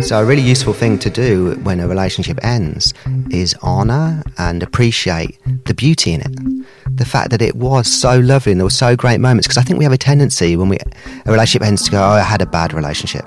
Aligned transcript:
So, 0.00 0.20
a 0.20 0.24
really 0.24 0.42
useful 0.42 0.72
thing 0.72 0.98
to 0.98 1.10
do 1.10 1.54
when 1.62 1.78
a 1.78 1.86
relationship 1.86 2.38
ends 2.42 2.92
is 3.30 3.54
honour 3.62 4.22
and 4.36 4.60
appreciate 4.60 5.38
the 5.66 5.74
beauty 5.74 6.12
in 6.12 6.22
it. 6.22 6.96
The 6.96 7.04
fact 7.04 7.30
that 7.30 7.40
it 7.40 7.54
was 7.54 7.86
so 7.86 8.18
lovely 8.18 8.50
and 8.52 8.60
there 8.60 8.66
were 8.66 8.70
so 8.70 8.96
great 8.96 9.20
moments. 9.20 9.46
Because 9.46 9.58
I 9.58 9.62
think 9.62 9.78
we 9.78 9.84
have 9.84 9.92
a 9.92 9.98
tendency 9.98 10.56
when 10.56 10.68
we 10.68 10.78
a 11.24 11.30
relationship 11.30 11.66
ends 11.66 11.84
to 11.84 11.92
go, 11.92 12.02
"Oh, 12.02 12.10
I 12.10 12.20
had 12.20 12.42
a 12.42 12.46
bad 12.46 12.74
relationship," 12.74 13.24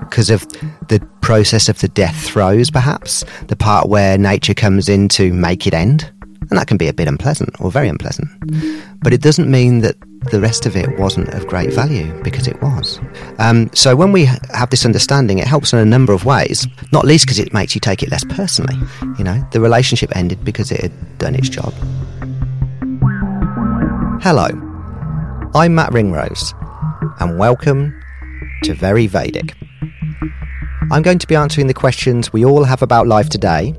because 0.00 0.28
of 0.28 0.44
the 0.88 1.00
process 1.20 1.68
of 1.68 1.78
the 1.78 1.88
death 1.88 2.16
throes, 2.16 2.68
perhaps 2.68 3.24
the 3.46 3.56
part 3.56 3.88
where 3.88 4.18
nature 4.18 4.54
comes 4.54 4.88
in 4.88 5.08
to 5.10 5.32
make 5.32 5.68
it 5.68 5.72
end, 5.74 6.10
and 6.50 6.58
that 6.58 6.66
can 6.66 6.76
be 6.76 6.88
a 6.88 6.92
bit 6.92 7.08
unpleasant 7.08 7.60
or 7.60 7.70
very 7.70 7.88
unpleasant. 7.88 8.28
But 9.02 9.12
it 9.12 9.20
doesn't 9.20 9.50
mean 9.50 9.80
that 9.80 9.96
the 10.30 10.40
rest 10.40 10.66
of 10.66 10.76
it 10.76 10.98
wasn't 10.98 11.28
of 11.30 11.46
great 11.46 11.72
value 11.72 12.12
because 12.22 12.48
it 12.48 12.60
was. 12.60 13.00
Um, 13.38 13.70
so 13.74 13.94
when 13.94 14.12
we 14.12 14.24
have 14.24 14.70
this 14.70 14.84
understanding, 14.84 15.38
it 15.38 15.46
helps 15.46 15.72
in 15.72 15.78
a 15.78 15.84
number 15.84 16.12
of 16.12 16.24
ways. 16.24 16.66
Not 16.92 17.04
least 17.04 17.26
because 17.26 17.38
it 17.38 17.52
makes 17.52 17.74
you 17.74 17.80
take 17.80 18.02
it 18.02 18.10
less 18.10 18.24
personally. 18.24 18.76
You 19.18 19.24
know, 19.24 19.46
the 19.52 19.60
relationship 19.60 20.14
ended 20.16 20.44
because 20.44 20.72
it 20.72 20.80
had 20.80 21.18
done 21.18 21.34
its 21.34 21.48
job. 21.48 21.72
Hello, 24.20 24.48
I'm 25.54 25.74
Matt 25.74 25.92
Ringrose, 25.92 26.52
and 27.20 27.38
welcome 27.38 27.98
to 28.64 28.74
Very 28.74 29.06
Vedic. 29.06 29.54
I'm 30.90 31.02
going 31.02 31.18
to 31.18 31.26
be 31.26 31.36
answering 31.36 31.66
the 31.68 31.74
questions 31.74 32.32
we 32.32 32.44
all 32.44 32.64
have 32.64 32.82
about 32.82 33.06
life 33.06 33.28
today 33.28 33.74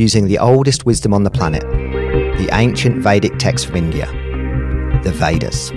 using 0.00 0.26
the 0.26 0.38
oldest 0.38 0.86
wisdom 0.86 1.12
on 1.12 1.24
the 1.24 1.30
planet, 1.30 1.62
the 1.62 2.48
ancient 2.52 3.02
Vedic 3.02 3.38
text 3.38 3.66
from 3.66 3.76
India 3.76 4.06
the 5.02 5.12
Vedas. 5.12 5.70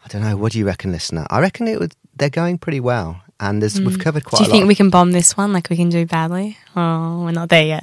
I 0.04 0.06
don't 0.06 0.22
know. 0.22 0.36
What 0.36 0.52
do 0.52 0.60
you 0.60 0.64
reckon, 0.66 0.92
listener? 0.92 1.26
I 1.28 1.40
reckon 1.40 1.66
it 1.66 1.80
was. 1.80 1.88
They're 2.14 2.30
going 2.30 2.58
pretty 2.58 2.78
well, 2.78 3.20
and 3.40 3.60
there's, 3.60 3.80
we've 3.80 3.98
covered 3.98 4.24
quite. 4.24 4.42
Mm. 4.42 4.44
Do 4.44 4.44
you 4.44 4.52
think 4.52 4.68
we 4.68 4.76
can 4.76 4.90
bomb 4.90 5.10
this 5.10 5.36
one 5.36 5.52
like 5.52 5.68
we 5.70 5.76
can 5.76 5.88
do 5.88 6.06
badly? 6.06 6.56
Oh, 6.76 7.24
we're 7.24 7.32
not 7.32 7.48
there 7.48 7.66
yet. 7.66 7.82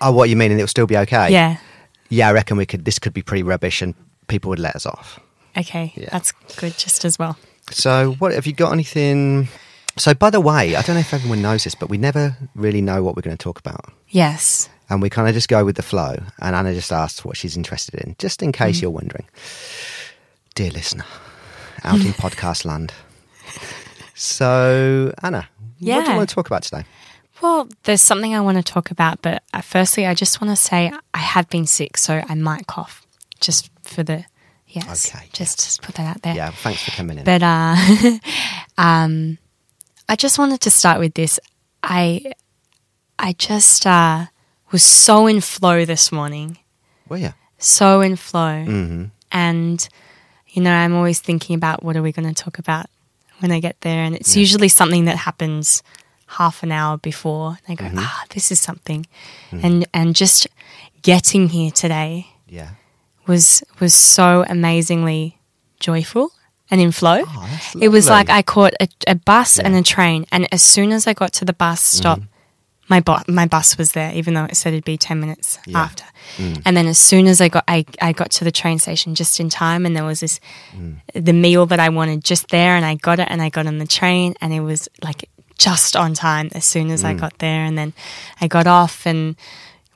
Oh, 0.00 0.12
what 0.12 0.28
you 0.30 0.36
mean? 0.36 0.52
And 0.52 0.60
it'll 0.60 0.68
still 0.68 0.86
be 0.86 0.98
okay? 0.98 1.32
Yeah. 1.32 1.56
Yeah, 2.10 2.28
I 2.28 2.32
reckon 2.32 2.58
we 2.58 2.66
could. 2.66 2.84
This 2.84 3.00
could 3.00 3.12
be 3.12 3.22
pretty 3.22 3.42
rubbish, 3.42 3.82
and 3.82 3.96
people 4.28 4.50
would 4.50 4.60
let 4.60 4.76
us 4.76 4.86
off. 4.86 5.18
Okay. 5.56 5.92
Yeah. 5.96 6.10
That's 6.12 6.30
good 6.60 6.78
just 6.78 7.04
as 7.04 7.18
well. 7.18 7.36
So, 7.70 8.12
what 8.18 8.32
have 8.32 8.46
you 8.46 8.52
got? 8.52 8.72
Anything? 8.72 9.48
So, 9.98 10.14
by 10.14 10.30
the 10.30 10.40
way, 10.40 10.76
I 10.76 10.82
don't 10.82 10.94
know 10.94 11.00
if 11.00 11.12
everyone 11.14 11.42
knows 11.42 11.64
this, 11.64 11.74
but 11.74 11.88
we 11.88 11.98
never 11.98 12.36
really 12.54 12.80
know 12.82 13.02
what 13.02 13.16
we're 13.16 13.22
going 13.22 13.36
to 13.36 13.42
talk 13.42 13.58
about. 13.58 13.92
Yes. 14.08 14.68
and 14.88 15.02
we 15.02 15.10
kind 15.10 15.26
of 15.28 15.34
just 15.34 15.48
go 15.48 15.64
with 15.64 15.74
the 15.74 15.82
flow. 15.82 16.16
And 16.38 16.54
Anna 16.54 16.72
just 16.72 16.92
asks 16.92 17.24
what 17.24 17.36
she's 17.36 17.56
interested 17.56 17.94
in, 18.00 18.14
just 18.20 18.40
in 18.42 18.50
Mm. 18.52 18.54
case 18.54 18.80
you're 18.80 18.90
wondering. 18.90 19.26
Dear 20.54 20.70
listener, 20.70 21.04
out 21.82 21.98
in 22.00 22.12
podcast 22.24 22.64
land. 22.64 22.92
So, 24.14 25.12
Anna, 25.22 25.48
yeah. 25.78 25.96
what 25.96 26.04
do 26.04 26.10
you 26.12 26.16
want 26.16 26.28
to 26.28 26.34
talk 26.34 26.46
about 26.46 26.62
today? 26.62 26.84
Well, 27.42 27.68
there's 27.82 28.00
something 28.00 28.34
I 28.34 28.40
want 28.40 28.56
to 28.58 28.62
talk 28.62 28.90
about, 28.90 29.20
but 29.22 29.42
uh, 29.52 29.60
firstly, 29.60 30.06
I 30.06 30.14
just 30.14 30.40
want 30.40 30.50
to 30.52 30.56
say 30.56 30.90
I 31.12 31.18
have 31.18 31.48
been 31.50 31.66
sick, 31.66 31.96
so 31.98 32.22
I 32.28 32.34
might 32.34 32.66
cough 32.66 33.06
just 33.40 33.70
for 33.82 34.02
the. 34.02 34.24
Yes. 34.76 35.14
Okay, 35.14 35.26
Just, 35.32 35.58
just 35.60 35.80
put 35.80 35.94
that 35.94 36.06
out 36.06 36.22
there. 36.22 36.34
Yeah, 36.34 36.50
thanks 36.50 36.82
for 36.82 36.90
coming 36.90 37.18
in. 37.18 37.24
But 37.24 37.42
uh, 37.42 37.76
um, 38.78 39.38
I 40.06 40.16
just 40.16 40.38
wanted 40.38 40.60
to 40.62 40.70
start 40.70 41.00
with 41.00 41.14
this. 41.14 41.40
I 41.82 42.32
I 43.18 43.32
just 43.32 43.86
uh, 43.86 44.26
was 44.72 44.82
so 44.82 45.26
in 45.26 45.40
flow 45.40 45.86
this 45.86 46.12
morning, 46.12 46.58
well, 47.08 47.18
yeah. 47.18 47.32
so 47.58 48.02
in 48.02 48.16
flow, 48.16 48.64
mm-hmm. 48.66 49.04
and 49.32 49.88
you 50.48 50.62
know 50.62 50.72
I'm 50.72 50.94
always 50.94 51.20
thinking 51.20 51.56
about 51.56 51.82
what 51.82 51.96
are 51.96 52.02
we 52.02 52.12
going 52.12 52.28
to 52.32 52.34
talk 52.34 52.58
about 52.58 52.86
when 53.38 53.50
I 53.52 53.60
get 53.60 53.80
there, 53.80 54.04
and 54.04 54.14
it's 54.14 54.36
usually 54.36 54.68
something 54.68 55.06
that 55.06 55.16
happens 55.16 55.82
half 56.26 56.62
an 56.62 56.70
hour 56.70 56.98
before. 56.98 57.56
And 57.66 57.80
I 57.80 57.82
go, 57.82 57.90
ah, 57.96 58.24
this 58.34 58.52
is 58.52 58.60
something, 58.60 59.06
and 59.50 59.86
and 59.94 60.14
just 60.14 60.46
getting 61.00 61.48
here 61.48 61.70
today 61.70 62.26
Yeah. 62.48 62.70
Was 63.26 63.62
was 63.80 63.94
so 63.94 64.44
amazingly 64.48 65.38
joyful 65.80 66.32
and 66.70 66.80
in 66.80 66.92
flow. 66.92 67.22
Oh, 67.26 67.60
it 67.80 67.88
was 67.88 68.08
like 68.08 68.28
I 68.28 68.42
caught 68.42 68.74
a, 68.80 68.88
a 69.06 69.14
bus 69.14 69.58
and 69.58 69.74
a 69.74 69.82
train, 69.82 70.26
and 70.32 70.48
as 70.52 70.62
soon 70.62 70.92
as 70.92 71.06
I 71.06 71.12
got 71.12 71.32
to 71.34 71.44
the 71.44 71.52
bus 71.52 71.80
mm-hmm. 71.80 71.98
stop, 71.98 72.20
my 72.88 73.00
bu- 73.00 73.32
my 73.32 73.46
bus 73.46 73.78
was 73.78 73.92
there, 73.92 74.12
even 74.14 74.34
though 74.34 74.44
it 74.44 74.56
said 74.56 74.72
it'd 74.72 74.84
be 74.84 74.96
ten 74.96 75.20
minutes 75.20 75.58
Yeah. 75.66 75.78
after. 75.78 76.04
Mm. 76.38 76.62
And 76.64 76.76
then 76.76 76.86
as 76.86 76.98
soon 76.98 77.26
as 77.26 77.40
I 77.40 77.48
got 77.48 77.64
I, 77.68 77.84
I 78.00 78.12
got 78.12 78.30
to 78.32 78.44
the 78.44 78.52
train 78.52 78.78
station 78.78 79.14
just 79.14 79.40
in 79.40 79.48
time, 79.48 79.86
and 79.86 79.96
there 79.96 80.04
was 80.04 80.20
this 80.20 80.40
mm. 80.72 81.00
the 81.14 81.32
meal 81.32 81.66
that 81.66 81.80
I 81.80 81.88
wanted 81.88 82.24
just 82.24 82.48
there, 82.48 82.76
and 82.76 82.84
I 82.84 82.94
got 82.94 83.18
it, 83.18 83.28
and 83.30 83.42
I 83.42 83.48
got 83.48 83.66
on 83.66 83.78
the 83.78 83.86
train, 83.86 84.34
and 84.40 84.52
it 84.52 84.60
was 84.60 84.88
like 85.02 85.28
just 85.58 85.96
on 85.96 86.14
time 86.14 86.50
as 86.52 86.64
soon 86.64 86.90
as 86.90 87.02
I 87.04 87.14
mm. 87.14 87.20
got 87.20 87.38
there, 87.38 87.64
and 87.64 87.76
then 87.78 87.92
I 88.40 88.46
got 88.46 88.66
off 88.66 89.06
and 89.06 89.36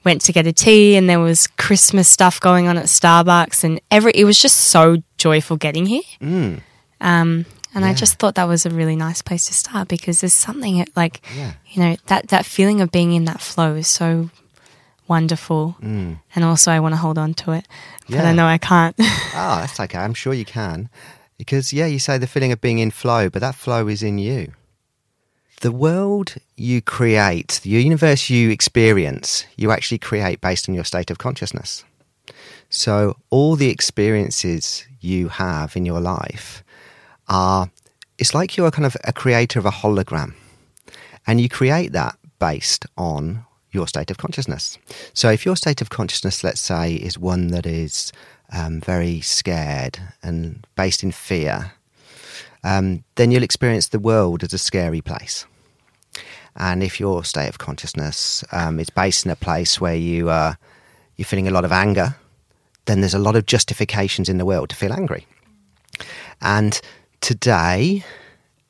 went 0.04 0.22
to 0.22 0.32
get 0.32 0.46
a 0.46 0.52
tea 0.52 0.96
and 0.96 1.08
there 1.08 1.20
was 1.20 1.46
Christmas 1.46 2.08
stuff 2.08 2.40
going 2.40 2.68
on 2.68 2.76
at 2.78 2.86
Starbucks 2.86 3.64
and 3.64 3.80
every 3.90 4.12
it 4.14 4.24
was 4.24 4.38
just 4.40 4.56
so 4.56 4.96
joyful 5.18 5.56
getting 5.56 5.86
here. 5.86 6.02
Mm. 6.20 6.60
Um, 7.00 7.46
and 7.74 7.84
I 7.84 7.94
just 7.94 8.18
thought 8.18 8.34
that 8.34 8.48
was 8.48 8.66
a 8.66 8.70
really 8.70 8.96
nice 8.96 9.22
place 9.22 9.46
to 9.46 9.54
start 9.54 9.88
because 9.88 10.20
there's 10.20 10.32
something 10.32 10.86
like 10.96 11.20
Yeah. 11.36 11.52
you 11.70 11.82
know 11.82 11.96
that 12.06 12.28
that 12.28 12.44
feeling 12.46 12.80
of 12.80 12.90
being 12.90 13.12
in 13.12 13.24
that 13.26 13.40
flow 13.40 13.74
is 13.74 13.88
so 13.88 14.30
wonderful, 15.06 15.76
Mm. 15.82 16.20
and 16.34 16.44
also 16.44 16.70
I 16.72 16.80
want 16.80 16.92
to 16.94 16.96
hold 17.00 17.18
on 17.18 17.34
to 17.34 17.52
it, 17.52 17.66
but 18.08 18.16
Yeah. 18.16 18.28
I 18.28 18.32
know 18.32 18.46
I 18.46 18.58
can't. 18.58 18.94
Oh, 18.98 19.02
that's 19.60 19.80
okay. 19.80 19.98
I'm 19.98 20.14
sure 20.14 20.32
you 20.34 20.44
can. 20.44 20.88
Because, 21.38 21.72
yeah, 21.72 21.86
you 21.86 21.98
say 21.98 22.18
the 22.18 22.26
feeling 22.26 22.52
of 22.52 22.60
being 22.60 22.78
in 22.80 22.90
flow, 22.90 23.30
but 23.30 23.40
that 23.40 23.54
flow 23.54 23.88
is 23.88 24.02
in 24.02 24.18
you. 24.18 24.52
The 25.60 25.70
world 25.70 26.36
you 26.56 26.80
create, 26.80 27.60
the 27.62 27.68
universe 27.68 28.30
you 28.30 28.48
experience, 28.48 29.44
you 29.58 29.70
actually 29.70 29.98
create 29.98 30.40
based 30.40 30.70
on 30.70 30.74
your 30.74 30.84
state 30.84 31.10
of 31.10 31.18
consciousness. 31.18 31.84
So, 32.70 33.18
all 33.28 33.56
the 33.56 33.68
experiences 33.68 34.86
you 35.00 35.28
have 35.28 35.76
in 35.76 35.84
your 35.84 36.00
life 36.00 36.64
are, 37.28 37.70
it's 38.16 38.32
like 38.32 38.56
you're 38.56 38.70
kind 38.70 38.86
of 38.86 38.96
a 39.04 39.12
creator 39.12 39.58
of 39.58 39.66
a 39.66 39.70
hologram. 39.70 40.32
And 41.26 41.42
you 41.42 41.50
create 41.50 41.92
that 41.92 42.16
based 42.38 42.86
on 42.96 43.44
your 43.70 43.86
state 43.86 44.10
of 44.10 44.16
consciousness. 44.16 44.78
So, 45.12 45.28
if 45.28 45.44
your 45.44 45.56
state 45.56 45.82
of 45.82 45.90
consciousness, 45.90 46.42
let's 46.42 46.60
say, 46.62 46.94
is 46.94 47.18
one 47.18 47.48
that 47.48 47.66
is 47.66 48.12
um, 48.50 48.80
very 48.80 49.20
scared 49.20 49.98
and 50.22 50.66
based 50.74 51.02
in 51.02 51.12
fear, 51.12 51.72
um, 52.64 53.04
then 53.16 53.30
you'll 53.30 53.42
experience 53.42 53.88
the 53.88 53.98
world 53.98 54.42
as 54.42 54.54
a 54.54 54.58
scary 54.58 55.02
place. 55.02 55.44
And 56.56 56.82
if 56.82 57.00
your 57.00 57.24
state 57.24 57.48
of 57.48 57.58
consciousness 57.58 58.44
um, 58.52 58.80
is 58.80 58.90
based 58.90 59.24
in 59.24 59.30
a 59.30 59.36
place 59.36 59.80
where 59.80 59.94
you 59.94 60.30
uh, 60.30 60.54
you're 61.16 61.26
feeling 61.26 61.48
a 61.48 61.52
lot 61.52 61.64
of 61.64 61.72
anger, 61.72 62.16
then 62.86 63.00
there's 63.00 63.14
a 63.14 63.18
lot 63.18 63.36
of 63.36 63.46
justifications 63.46 64.28
in 64.28 64.38
the 64.38 64.44
world 64.44 64.70
to 64.70 64.76
feel 64.76 64.92
angry. 64.92 65.26
And 66.40 66.80
today, 67.20 68.04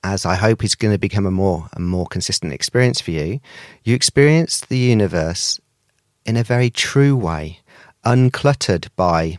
as 0.03 0.27
I 0.27 0.35
hope 0.35 0.65
is 0.65 0.75
going 0.75 0.93
to 0.93 0.99
become 0.99 1.27
a 1.27 1.31
more 1.31 1.69
a 1.73 1.81
more 1.81 2.07
consistent 2.07 2.53
experience 2.53 3.01
for 3.01 3.13
you, 3.13 3.41
you 3.85 3.95
experience 3.95 4.61
the 4.61 4.79
universe 4.79 5.61
in 6.27 6.37
a 6.37 6.45
very 6.45 6.71
true 6.71 7.17
way, 7.17 7.61
uncluttered 8.05 8.89
by 8.97 9.39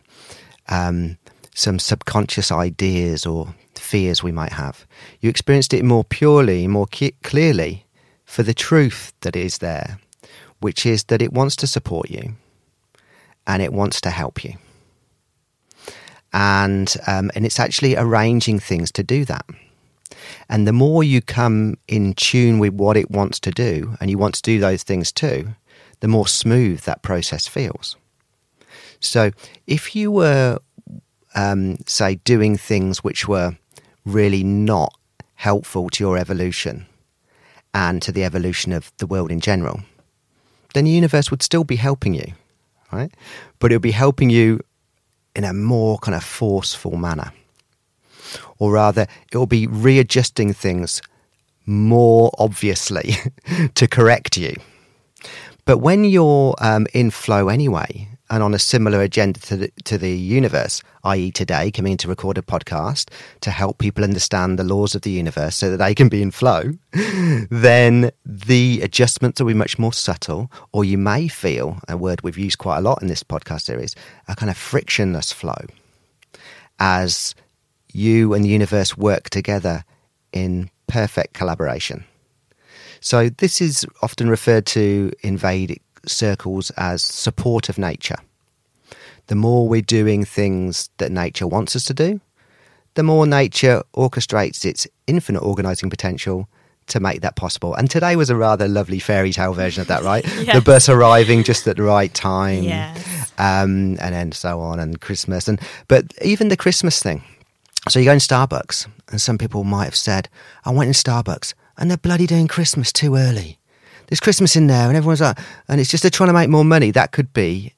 um, 0.67 1.17
some 1.53 1.79
subconscious 1.79 2.51
ideas 2.51 3.25
or 3.25 3.53
fears 3.75 4.23
we 4.23 4.31
might 4.31 4.53
have. 4.53 4.85
You 5.19 5.29
experienced 5.29 5.73
it 5.73 5.83
more 5.83 6.03
purely, 6.03 6.67
more 6.67 6.88
clearly 7.23 7.85
for 8.31 8.44
the 8.44 8.54
truth 8.54 9.12
that 9.22 9.36
is 9.36 9.57
there, 9.57 10.00
which 10.62 10.86
is 10.86 11.04
that 11.06 11.22
it 11.22 11.33
wants 11.33 11.54
to 11.57 11.68
support 11.68 12.10
you 12.10 12.33
and 13.45 13.62
it 13.62 13.74
wants 13.74 14.00
to 14.00 14.10
help 14.10 14.42
you. 14.42 14.54
And, 16.31 16.95
um, 17.07 17.30
and 17.36 17.45
it's 17.45 17.60
actually 17.60 17.98
arranging 17.98 18.57
things 18.57 18.89
to 18.94 19.04
do 19.04 19.25
that. 19.25 19.45
And 20.48 20.66
the 20.66 20.72
more 20.72 21.04
you 21.04 21.22
come 21.22 21.75
in 21.89 22.13
tune 22.13 22.57
with 22.60 22.74
what 22.74 22.95
it 22.95 23.12
wants 23.12 23.38
to 23.42 23.51
do, 23.51 23.98
and 24.00 24.10
you 24.10 24.18
want 24.18 24.36
to 24.36 24.42
do 24.42 24.62
those 24.62 24.84
things 24.84 25.12
too, 25.12 25.50
the 26.00 26.07
more 26.07 26.25
smooth 26.25 26.80
that 26.84 27.01
process 27.01 27.50
feels. 27.50 27.98
So 29.01 29.31
if 29.68 29.94
you 29.94 30.10
were, 30.10 30.60
um, 31.36 31.80
say, 31.86 32.16
doing 32.24 32.56
things 32.56 33.04
which 33.04 33.27
were 33.27 33.57
really 34.06 34.44
not 34.44 34.98
helpful 35.36 35.89
to 35.89 36.04
your 36.04 36.18
evolution 36.18 36.86
and 37.73 38.01
to 38.01 38.12
the 38.12 38.23
evolution 38.23 38.71
of 38.71 38.91
the 38.97 39.07
world 39.07 39.31
in 39.31 39.39
general, 39.39 39.81
then 40.73 40.85
the 40.85 40.91
universe 40.91 41.31
would 41.31 41.44
still 41.44 41.63
be 41.63 41.75
helping 41.75 42.13
you, 42.13 42.33
right? 42.91 43.13
But 43.59 43.71
it 43.71 43.75
would 43.75 43.81
be 43.81 43.91
helping 43.91 44.29
you 44.29 44.62
in 45.35 45.44
a 45.44 45.53
more 45.53 45.97
kind 46.00 46.15
of 46.15 46.23
forceful 46.23 46.97
manner. 46.97 47.31
Or 48.59 48.71
rather, 48.71 49.07
it 49.31 49.38
will 49.38 49.45
be 49.45 49.68
readjusting 49.68 50.53
things 50.53 51.01
more 51.65 52.31
obviously 52.38 53.15
to 53.75 53.88
correct 53.88 54.38
you. 54.38 54.56
But 55.65 55.77
when 55.77 56.03
you're 56.03 56.56
um, 56.59 56.88
in 56.94 57.12
flow 57.12 57.50
anyway, 57.50 58.07
and 58.31 58.42
on 58.42 58.54
a 58.54 58.60
similar 58.60 59.01
agenda 59.01 59.42
to 59.42 59.57
the, 59.57 59.72
to 59.83 59.98
the 59.98 60.18
universe, 60.18 60.81
i.e., 61.04 61.31
today, 61.31 61.69
coming 61.69 61.92
in 61.92 61.98
to 61.98 62.07
record 62.07 62.38
a 62.38 62.42
podcast 62.42 63.10
to 63.42 63.51
help 63.51 63.78
people 63.78 64.06
understand 64.06 64.57
the 64.57 64.63
laws 64.63 64.95
of 64.95 65.01
the 65.01 65.12
universe 65.12 65.57
so 65.57 65.69
that 65.69 65.78
they 65.78 65.94
can 65.94 66.07
be 66.07 66.22
in 66.22 66.31
flow, 66.31 66.72
then 67.51 68.10
the 68.25 68.80
adjustments 68.81 69.42
will 69.42 69.48
be 69.48 69.54
much 69.54 69.78
more 69.78 69.92
subtle, 69.92 70.50
or 70.72 70.86
you 70.86 70.98
may 70.98 71.28
feel 71.28 71.78
a 71.89 71.98
word 71.98 72.22
we've 72.22 72.38
used 72.38 72.57
quite 72.57 72.78
a 72.78 72.81
lot 72.81 73.01
in 73.01 73.10
this 73.10 73.22
podcast 73.22 73.63
series 73.63 73.95
a 74.30 74.36
kind 74.36 74.50
of 74.50 74.57
frictionless 74.57 75.34
flow 75.34 75.66
as 76.80 77.36
you 77.92 78.34
and 78.34 78.45
the 78.45 78.50
universe 78.50 78.95
work 78.95 79.30
together 79.30 79.84
in 80.31 80.69
perfect 80.88 81.34
collaboration. 81.34 82.06
So, 83.01 83.30
this 83.30 83.60
is 83.60 83.86
often 84.01 84.30
referred 84.30 84.66
to 84.68 85.12
in 85.22 85.36
Vedic 85.36 85.81
circles 86.06 86.69
as 86.71 87.01
support 87.01 87.69
of 87.69 87.77
nature. 87.77 88.18
The 89.27 89.36
more 89.36 89.68
we're 89.68 89.81
doing 89.81 90.25
things 90.25 90.89
that 90.98 91.12
nature 91.12 91.48
wants 91.48 91.75
us 91.75 91.86
to 91.86 91.94
do, 91.94 92.19
the 92.95 93.03
more 93.03 93.25
nature 93.25 93.83
orchestrates 93.95 94.65
its 94.65 94.88
infinite 95.07 95.39
organizing 95.42 95.89
potential 95.89 96.50
to 96.88 97.00
make 97.00 97.21
that 97.21 97.36
possible. 97.38 97.74
And 97.75 97.89
today 97.89 98.15
was 98.18 98.30
a 98.30 98.36
rather 98.36 98.68
lovely 98.68 99.00
fairy 99.00 99.31
tale 99.31 99.53
version 99.53 99.80
of 99.81 99.88
that, 99.88 100.03
right? 100.03 100.25
yes. 100.42 100.53
The 100.56 100.62
bus 100.62 100.89
arriving 100.89 101.44
just 101.44 101.65
at 101.68 101.77
the 101.77 101.83
right 101.83 102.13
time, 102.13 102.63
Yes. 102.63 103.31
um, 103.38 103.98
and 104.01 104.13
then 104.13 104.31
so 104.33 104.59
on, 104.59 104.80
and 104.80 105.00
Christmas, 105.00 105.48
and 105.48 105.59
but 105.88 106.06
even 106.21 106.50
the 106.50 106.57
Christmas 106.57 107.01
thing. 107.01 107.24
So 107.88 108.00
you 108.00 108.06
go 108.06 108.12
in 108.12 108.19
Starbucks, 108.19 108.88
and 109.09 109.21
some 109.21 109.38
people 109.38 109.63
might 109.63 109.86
have 109.86 109.95
said, 109.95 110.27
"I 110.65 110.71
went 110.71 110.88
in 110.89 110.94
Starbucks, 110.94 111.53
and 111.77 111.89
they're 111.89 111.98
bloody 111.98 112.27
doing 112.27 112.48
Christmas 112.50 112.92
too 112.92 113.15
early." 113.15 113.57
There's 114.12 114.19
Christmas 114.19 114.58
in 114.58 114.68
there, 114.68 114.90
and 114.90 114.98
everyone's 114.98 115.22
like, 115.22 115.40
and 115.69 115.80
it's 115.80 115.90
just 115.90 116.04
they're 116.04 116.10
trying 116.10 116.28
to 116.28 116.34
make 116.34 116.50
more 116.50 116.66
money. 116.66 116.92
That 116.92 117.13
could 117.13 117.31
be 117.31 117.74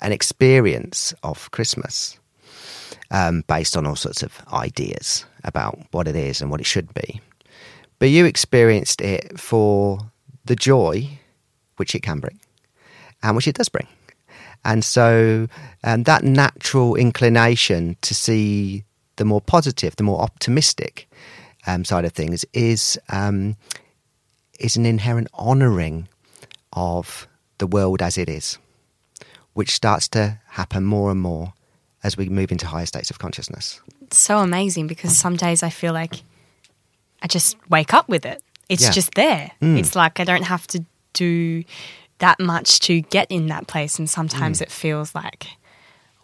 an 0.00 0.10
experience 0.10 1.14
of 1.22 1.48
Christmas 1.52 2.18
um, 3.12 3.44
based 3.46 3.76
on 3.76 3.86
all 3.86 3.94
sorts 3.94 4.24
of 4.24 4.36
ideas 4.52 5.24
about 5.44 5.78
what 5.92 6.08
it 6.08 6.16
is 6.16 6.40
and 6.40 6.50
what 6.50 6.58
it 6.58 6.66
should 6.66 6.92
be. 6.94 7.20
But 8.00 8.06
you 8.06 8.24
experienced 8.24 9.00
it 9.00 9.38
for 9.38 10.00
the 10.46 10.56
joy 10.56 11.08
which 11.76 11.94
it 11.94 12.02
can 12.02 12.18
bring 12.18 12.40
and 13.22 13.36
which 13.36 13.46
it 13.46 13.54
does 13.54 13.68
bring. 13.68 13.86
And 14.64 14.84
so 14.84 15.46
um, 15.84 16.02
that 16.02 16.24
natural 16.24 16.96
inclination 16.96 17.96
to 18.00 18.16
see 18.16 18.82
the 19.14 19.24
more 19.24 19.40
positive, 19.40 19.94
the 19.94 20.02
more 20.02 20.20
optimistic 20.22 21.08
um, 21.68 21.84
side 21.84 22.04
of 22.04 22.10
things 22.10 22.44
is 22.52 22.98
um, 23.10 23.54
is 24.58 24.76
an 24.76 24.86
inherent 24.86 25.28
honouring 25.34 26.08
of 26.72 27.28
the 27.58 27.66
world 27.66 28.02
as 28.02 28.18
it 28.18 28.28
is, 28.28 28.58
which 29.54 29.70
starts 29.74 30.08
to 30.08 30.38
happen 30.48 30.84
more 30.84 31.10
and 31.10 31.20
more 31.20 31.52
as 32.02 32.16
we 32.16 32.28
move 32.28 32.52
into 32.52 32.66
higher 32.66 32.86
states 32.86 33.10
of 33.10 33.18
consciousness. 33.18 33.80
It's 34.02 34.18
so 34.18 34.38
amazing 34.38 34.86
because 34.86 35.16
some 35.16 35.36
days 35.36 35.62
I 35.62 35.70
feel 35.70 35.92
like 35.92 36.22
I 37.22 37.26
just 37.26 37.56
wake 37.68 37.92
up 37.92 38.08
with 38.08 38.24
it. 38.24 38.42
It's 38.68 38.82
Yeah. 38.82 38.90
just 38.90 39.14
there. 39.14 39.50
Hmm. 39.60 39.76
It's 39.76 39.96
like 39.96 40.20
I 40.20 40.24
don't 40.24 40.44
have 40.44 40.66
to 40.68 40.84
do 41.12 41.64
that 42.18 42.38
much 42.38 42.80
to 42.80 43.00
get 43.00 43.30
in 43.30 43.46
that 43.46 43.66
place. 43.66 43.98
And 43.98 44.08
sometimes 44.08 44.58
hmm. 44.58 44.64
it 44.64 44.70
feels 44.72 45.14
like 45.14 45.48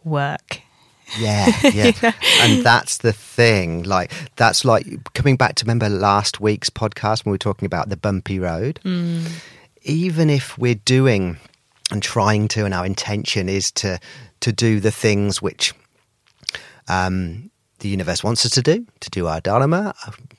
work. 0.04 0.60
Yeah, 1.19 1.53
yeah. 1.73 2.12
and 2.41 2.65
that's 2.65 2.99
the 2.99 3.12
thing. 3.12 3.83
Like, 3.83 4.12
that's 4.37 4.65
like 4.65 4.87
coming 5.15 5.37
back 5.37 5.56
to 5.56 5.65
remember 5.65 5.89
last 5.89 6.41
week's 6.41 6.71
podcast 6.71 7.25
when 7.25 7.33
we 7.33 7.35
were 7.35 7.39
talking 7.39 7.67
about 7.67 7.89
the 7.89 7.97
bumpy 7.97 8.39
road. 8.39 8.81
Even 9.83 10.31
if 10.31 10.56
we're 10.56 10.75
doing 10.75 11.37
and 11.91 12.03
trying 12.03 12.49
to, 12.49 12.65
and 12.65 12.75
our 12.75 12.87
intention 12.87 13.49
is 13.49 13.71
to 13.73 13.99
to 14.41 14.53
do 14.53 14.81
the 14.81 14.91
things 14.91 15.41
which 15.41 15.75
um, 16.89 17.51
the 17.79 17.89
universe 17.89 18.23
wants 18.23 18.45
us 18.45 18.53
to 18.53 18.62
do, 18.62 18.87
to 19.01 19.11
do 19.11 19.27
our 19.27 19.41
dharma, 19.41 19.95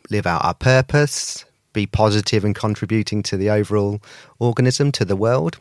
live 0.10 0.28
out 0.28 0.44
our 0.46 0.54
purpose, 0.54 1.46
be 1.74 1.86
positive 1.86 2.44
and 2.46 2.56
contributing 2.56 3.22
to 3.24 3.38
the 3.38 3.50
overall 3.50 4.02
organism, 4.40 4.92
to 4.94 5.06
the 5.06 5.16
world. 5.16 5.58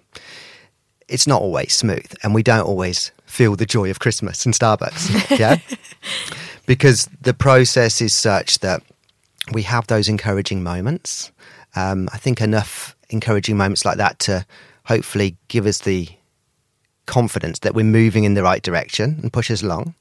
It's 1.09 1.27
not 1.27 1.43
always 1.43 1.75
smooth, 1.75 2.15
and 2.23 2.35
we 2.35 2.43
don't 2.43 2.67
always 2.67 3.12
feel 3.34 3.56
the 3.56 3.66
joy 3.66 3.90
of 3.90 3.98
Christmas 3.98 4.46
in 4.46 4.52
Starbucks. 4.52 5.38
Yeah, 5.38 5.58
because 6.66 7.08
the 7.20 7.34
process 7.34 8.00
is 8.00 8.14
such 8.14 8.60
that 8.60 8.82
we 9.53 9.62
have 9.62 9.86
those 9.88 10.08
encouraging 10.08 10.62
moments. 10.62 11.32
Um, 11.74 12.08
I 12.12 12.19
think 12.19 12.41
enough 12.41 12.94
encouraging 13.10 13.56
moments 13.56 13.84
like 13.84 13.96
that 13.96 14.19
to 14.20 14.46
hopefully 14.84 15.36
give 15.48 15.67
us 15.67 15.81
the 15.81 16.08
confidence 17.06 17.58
that 17.60 17.74
we're 17.74 17.84
moving 17.84 18.24
in 18.24 18.34
the 18.34 18.43
right 18.43 18.62
direction 18.62 19.19
and 19.22 19.32
push 19.32 19.50
us 19.50 19.62
along. 19.62 19.94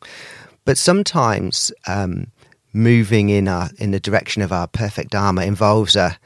But 0.65 0.77
sometimes 0.77 1.71
um, 1.87 2.27
moving 2.73 3.29
in 3.29 3.47
our, 3.47 3.69
in 3.79 3.91
the 3.91 3.99
direction 3.99 4.41
of 4.41 4.51
our 4.51 4.67
perfect 4.67 5.11
dharma 5.11 5.43
involves 5.43 5.95
a, 5.95 6.17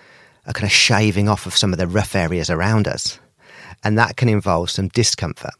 a 0.45 0.53
kind 0.53 0.65
of 0.65 0.71
shaving 0.71 1.29
off 1.29 1.45
of 1.45 1.55
some 1.55 1.71
of 1.71 1.79
the 1.79 1.87
rough 1.87 2.15
areas 2.15 2.49
around 2.49 2.87
us, 2.87 3.19
and 3.83 3.97
that 3.97 4.17
can 4.17 4.29
involve 4.29 4.69
some 4.69 4.89
discomfort. 4.89 5.53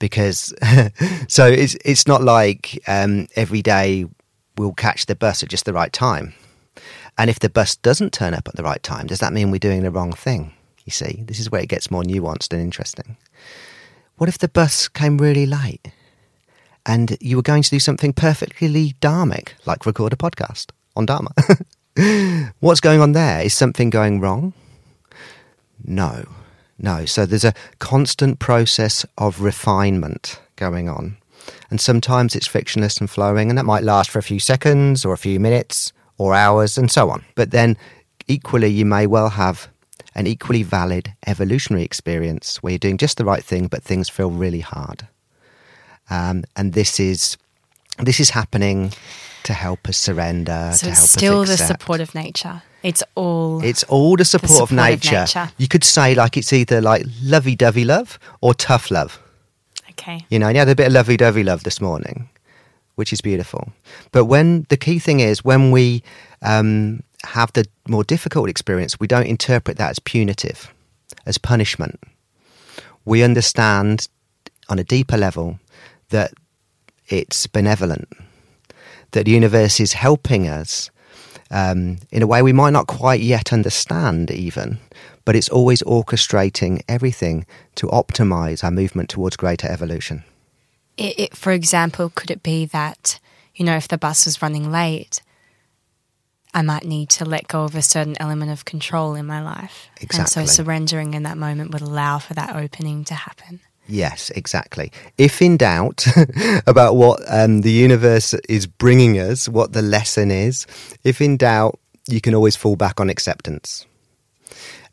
Because 0.00 0.52
so 1.28 1.46
it's 1.46 1.76
it's 1.84 2.08
not 2.08 2.22
like 2.22 2.82
um, 2.88 3.28
every 3.36 3.62
day 3.62 4.06
we'll 4.56 4.72
catch 4.72 5.06
the 5.06 5.14
bus 5.14 5.42
at 5.42 5.48
just 5.48 5.64
the 5.64 5.72
right 5.72 5.92
time. 5.92 6.34
And 7.16 7.30
if 7.30 7.38
the 7.38 7.48
bus 7.50 7.76
doesn't 7.76 8.12
turn 8.12 8.34
up 8.34 8.48
at 8.48 8.56
the 8.56 8.62
right 8.62 8.82
time, 8.82 9.06
does 9.06 9.20
that 9.20 9.32
mean 9.32 9.50
we're 9.50 9.58
doing 9.58 9.82
the 9.82 9.90
wrong 9.90 10.12
thing? 10.12 10.52
You 10.84 10.92
see, 10.92 11.22
this 11.26 11.38
is 11.38 11.50
where 11.50 11.62
it 11.62 11.68
gets 11.68 11.90
more 11.90 12.02
nuanced 12.02 12.52
and 12.52 12.60
interesting. 12.60 13.16
What 14.16 14.28
if 14.28 14.38
the 14.38 14.48
bus 14.48 14.88
came 14.88 15.18
really 15.18 15.46
late 15.46 15.92
and 16.84 17.16
you 17.20 17.36
were 17.36 17.42
going 17.42 17.62
to 17.62 17.70
do 17.70 17.78
something 17.78 18.12
perfectly 18.12 18.94
dharmic, 19.00 19.50
like 19.66 19.86
record 19.86 20.12
a 20.12 20.16
podcast 20.16 20.70
on 20.96 21.06
Dharma? 21.06 21.30
What's 22.60 22.80
going 22.80 23.00
on 23.00 23.12
there? 23.12 23.42
Is 23.42 23.54
something 23.54 23.90
going 23.90 24.20
wrong? 24.20 24.52
No, 25.84 26.24
no. 26.82 27.04
So 27.04 27.26
there's 27.26 27.44
a 27.44 27.54
constant 27.78 28.38
process 28.38 29.06
of 29.18 29.40
refinement 29.40 30.40
going 30.56 30.88
on. 30.88 31.16
And 31.70 31.80
sometimes 31.80 32.36
it's 32.36 32.46
frictionless 32.46 32.98
and 32.98 33.08
flowing, 33.08 33.48
and 33.48 33.58
that 33.58 33.64
might 33.64 33.82
last 33.82 34.10
for 34.10 34.18
a 34.18 34.22
few 34.22 34.40
seconds 34.40 35.04
or 35.04 35.12
a 35.12 35.18
few 35.18 35.40
minutes 35.40 35.92
or 36.18 36.34
hours 36.34 36.76
and 36.76 36.90
so 36.90 37.10
on. 37.10 37.24
But 37.34 37.50
then 37.50 37.76
equally, 38.28 38.68
you 38.68 38.84
may 38.84 39.06
well 39.06 39.30
have 39.30 39.68
an 40.14 40.26
equally 40.26 40.62
valid 40.62 41.14
evolutionary 41.26 41.84
experience 41.84 42.62
where 42.62 42.72
you're 42.72 42.78
doing 42.78 42.98
just 42.98 43.16
the 43.16 43.24
right 43.24 43.42
thing, 43.44 43.68
but 43.68 43.82
things 43.82 44.08
feel 44.08 44.30
really 44.30 44.60
hard. 44.60 45.06
Um, 46.10 46.44
and 46.56 46.72
this 46.72 46.98
is 47.00 47.36
this 47.98 48.20
is 48.20 48.30
happening 48.30 48.92
to 49.44 49.52
help 49.52 49.88
us 49.88 49.96
surrender. 49.96 50.72
So 50.74 50.86
to 50.86 50.90
it's 50.90 50.98
help 50.98 51.08
still 51.08 51.40
us 51.42 51.48
the 51.48 51.54
accept. 51.54 51.80
support 51.80 52.00
of 52.00 52.14
nature. 52.14 52.62
It's 52.82 53.02
all 53.14 53.62
It's 53.62 53.84
all 53.84 54.16
the 54.16 54.24
support, 54.24 54.50
support 54.50 54.70
of, 54.70 54.78
of 54.78 54.84
nature. 54.84 55.20
nature. 55.20 55.50
You 55.58 55.68
could 55.68 55.84
say 55.84 56.14
like 56.14 56.36
it's 56.36 56.52
either 56.52 56.80
like 56.80 57.04
lovey-dovey 57.22 57.84
love 57.84 58.18
or 58.40 58.54
tough 58.54 58.90
love. 58.90 59.18
okay. 59.90 60.24
You 60.30 60.38
know, 60.38 60.46
and 60.48 60.56
you 60.56 60.60
had 60.60 60.68
a 60.68 60.74
bit 60.74 60.86
of 60.86 60.92
lovey-dovey 60.92 61.44
love 61.44 61.62
this 61.62 61.80
morning 61.80 62.28
which 63.00 63.14
is 63.14 63.22
beautiful. 63.22 63.72
But 64.12 64.26
when 64.26 64.66
the 64.68 64.76
key 64.76 64.98
thing 64.98 65.20
is 65.20 65.42
when 65.42 65.70
we 65.70 66.02
um, 66.42 67.02
have 67.24 67.50
the 67.54 67.64
more 67.88 68.04
difficult 68.04 68.50
experience, 68.50 69.00
we 69.00 69.06
don't 69.06 69.26
interpret 69.26 69.78
that 69.78 69.88
as 69.88 69.98
punitive, 69.98 70.70
as 71.24 71.38
punishment. 71.38 71.98
We 73.06 73.22
understand 73.22 74.06
on 74.68 74.78
a 74.78 74.84
deeper 74.84 75.16
level 75.16 75.58
that 76.10 76.34
it's 77.08 77.46
benevolent, 77.46 78.06
that 79.12 79.24
the 79.24 79.30
universe 79.32 79.80
is 79.80 79.94
helping 79.94 80.46
us 80.46 80.90
um, 81.50 81.98
in 82.10 82.22
a 82.22 82.26
way 82.26 82.42
we 82.42 82.52
might 82.52 82.70
not 82.70 82.86
quite 82.86 83.20
yet 83.20 83.52
understand, 83.52 84.30
even, 84.30 84.78
but 85.24 85.36
it's 85.36 85.48
always 85.48 85.82
orchestrating 85.82 86.82
everything 86.88 87.46
to 87.76 87.86
optimize 87.88 88.62
our 88.62 88.70
movement 88.70 89.08
towards 89.08 89.36
greater 89.36 89.68
evolution. 89.68 90.24
It, 90.96 91.18
it, 91.18 91.36
for 91.36 91.52
example, 91.52 92.10
could 92.14 92.30
it 92.30 92.42
be 92.42 92.66
that, 92.66 93.18
you 93.54 93.64
know, 93.64 93.76
if 93.76 93.88
the 93.88 93.98
bus 93.98 94.26
was 94.26 94.42
running 94.42 94.70
late, 94.70 95.22
I 96.52 96.62
might 96.62 96.84
need 96.84 97.10
to 97.10 97.24
let 97.24 97.48
go 97.48 97.64
of 97.64 97.74
a 97.74 97.82
certain 97.82 98.16
element 98.20 98.50
of 98.50 98.64
control 98.64 99.14
in 99.14 99.26
my 99.26 99.40
life. 99.42 99.88
Exactly. 100.00 100.42
And 100.42 100.50
so 100.50 100.62
surrendering 100.62 101.14
in 101.14 101.22
that 101.22 101.38
moment 101.38 101.72
would 101.72 101.82
allow 101.82 102.18
for 102.18 102.34
that 102.34 102.56
opening 102.56 103.04
to 103.04 103.14
happen. 103.14 103.60
Yes, 103.90 104.30
exactly. 104.30 104.92
If 105.18 105.42
in 105.42 105.56
doubt 105.56 106.06
about 106.66 106.94
what 106.94 107.20
um, 107.26 107.62
the 107.62 107.72
universe 107.72 108.34
is 108.48 108.66
bringing 108.66 109.18
us, 109.18 109.48
what 109.48 109.72
the 109.72 109.82
lesson 109.82 110.30
is, 110.30 110.66
if 111.02 111.20
in 111.20 111.36
doubt, 111.36 111.78
you 112.08 112.20
can 112.20 112.34
always 112.34 112.54
fall 112.54 112.76
back 112.76 113.00
on 113.00 113.10
acceptance. 113.10 113.86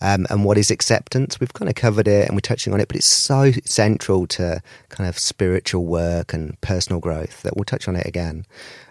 Um, 0.02 0.26
and 0.32 0.44
what 0.44 0.58
is 0.58 0.72
acceptance? 0.72 1.40
We've 1.40 1.54
kind 1.54 1.70
of 1.70 1.76
covered 1.76 2.08
it 2.08 2.28
and 2.28 2.36
we're 2.36 2.42
touching 2.42 2.74
on 2.74 2.80
it, 2.80 2.88
but 2.88 2.98
it's 2.98 3.06
so 3.06 3.52
central 3.66 4.26
to 4.28 4.62
kind 4.90 5.08
of 5.08 5.18
spiritual 5.18 5.86
work 5.86 6.34
and 6.34 6.60
personal 6.62 7.00
growth 7.00 7.44
that 7.44 7.56
we'll 7.56 7.66
touch 7.66 7.88
on 7.88 7.96
it 7.96 8.06
again. 8.06 8.46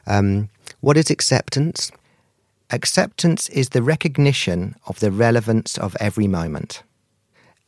Um, 0.07 0.51
what 0.81 0.97
is 0.97 1.11
acceptance? 1.11 1.91
Acceptance 2.71 3.49
is 3.49 3.71
the 3.71 3.83
recognition 3.83 4.77
of 4.87 5.01
the 5.01 5.11
relevance 5.11 5.79
of 5.79 5.97
every 5.99 6.27
moment. 6.29 6.83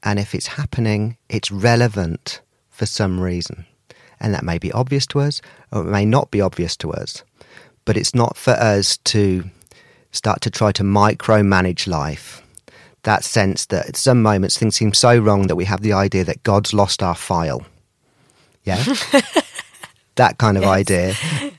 And 0.02 0.18
if 0.18 0.34
it's 0.34 0.46
happening, 0.46 1.16
it's 1.28 1.50
relevant 1.50 2.40
for 2.70 2.86
some 2.86 3.20
reason. 3.20 3.66
And 4.20 4.34
that 4.34 4.44
may 4.44 4.58
be 4.58 4.72
obvious 4.72 5.06
to 5.08 5.20
us, 5.20 5.40
or 5.72 5.82
it 5.82 5.90
may 5.90 6.04
not 6.04 6.30
be 6.30 6.40
obvious 6.40 6.76
to 6.78 6.92
us. 6.92 7.22
But 7.84 7.96
it's 7.96 8.14
not 8.14 8.36
for 8.36 8.52
us 8.52 8.96
to 9.04 9.44
start 10.12 10.40
to 10.42 10.50
try 10.50 10.72
to 10.72 10.82
micromanage 10.82 11.86
life. 11.86 12.42
That 13.02 13.24
sense 13.24 13.66
that 13.66 13.88
at 13.88 13.96
some 13.96 14.22
moments 14.22 14.58
things 14.58 14.76
seem 14.76 14.92
so 14.92 15.18
wrong 15.18 15.46
that 15.46 15.56
we 15.56 15.64
have 15.64 15.80
the 15.80 15.92
idea 15.92 16.24
that 16.24 16.42
God's 16.42 16.74
lost 16.74 17.02
our 17.02 17.14
file. 17.14 17.64
Yeah? 18.64 18.84
that 20.18 20.38
kind 20.38 20.56
of 20.56 20.62
yes. 20.62 20.70
idea, 20.70 21.14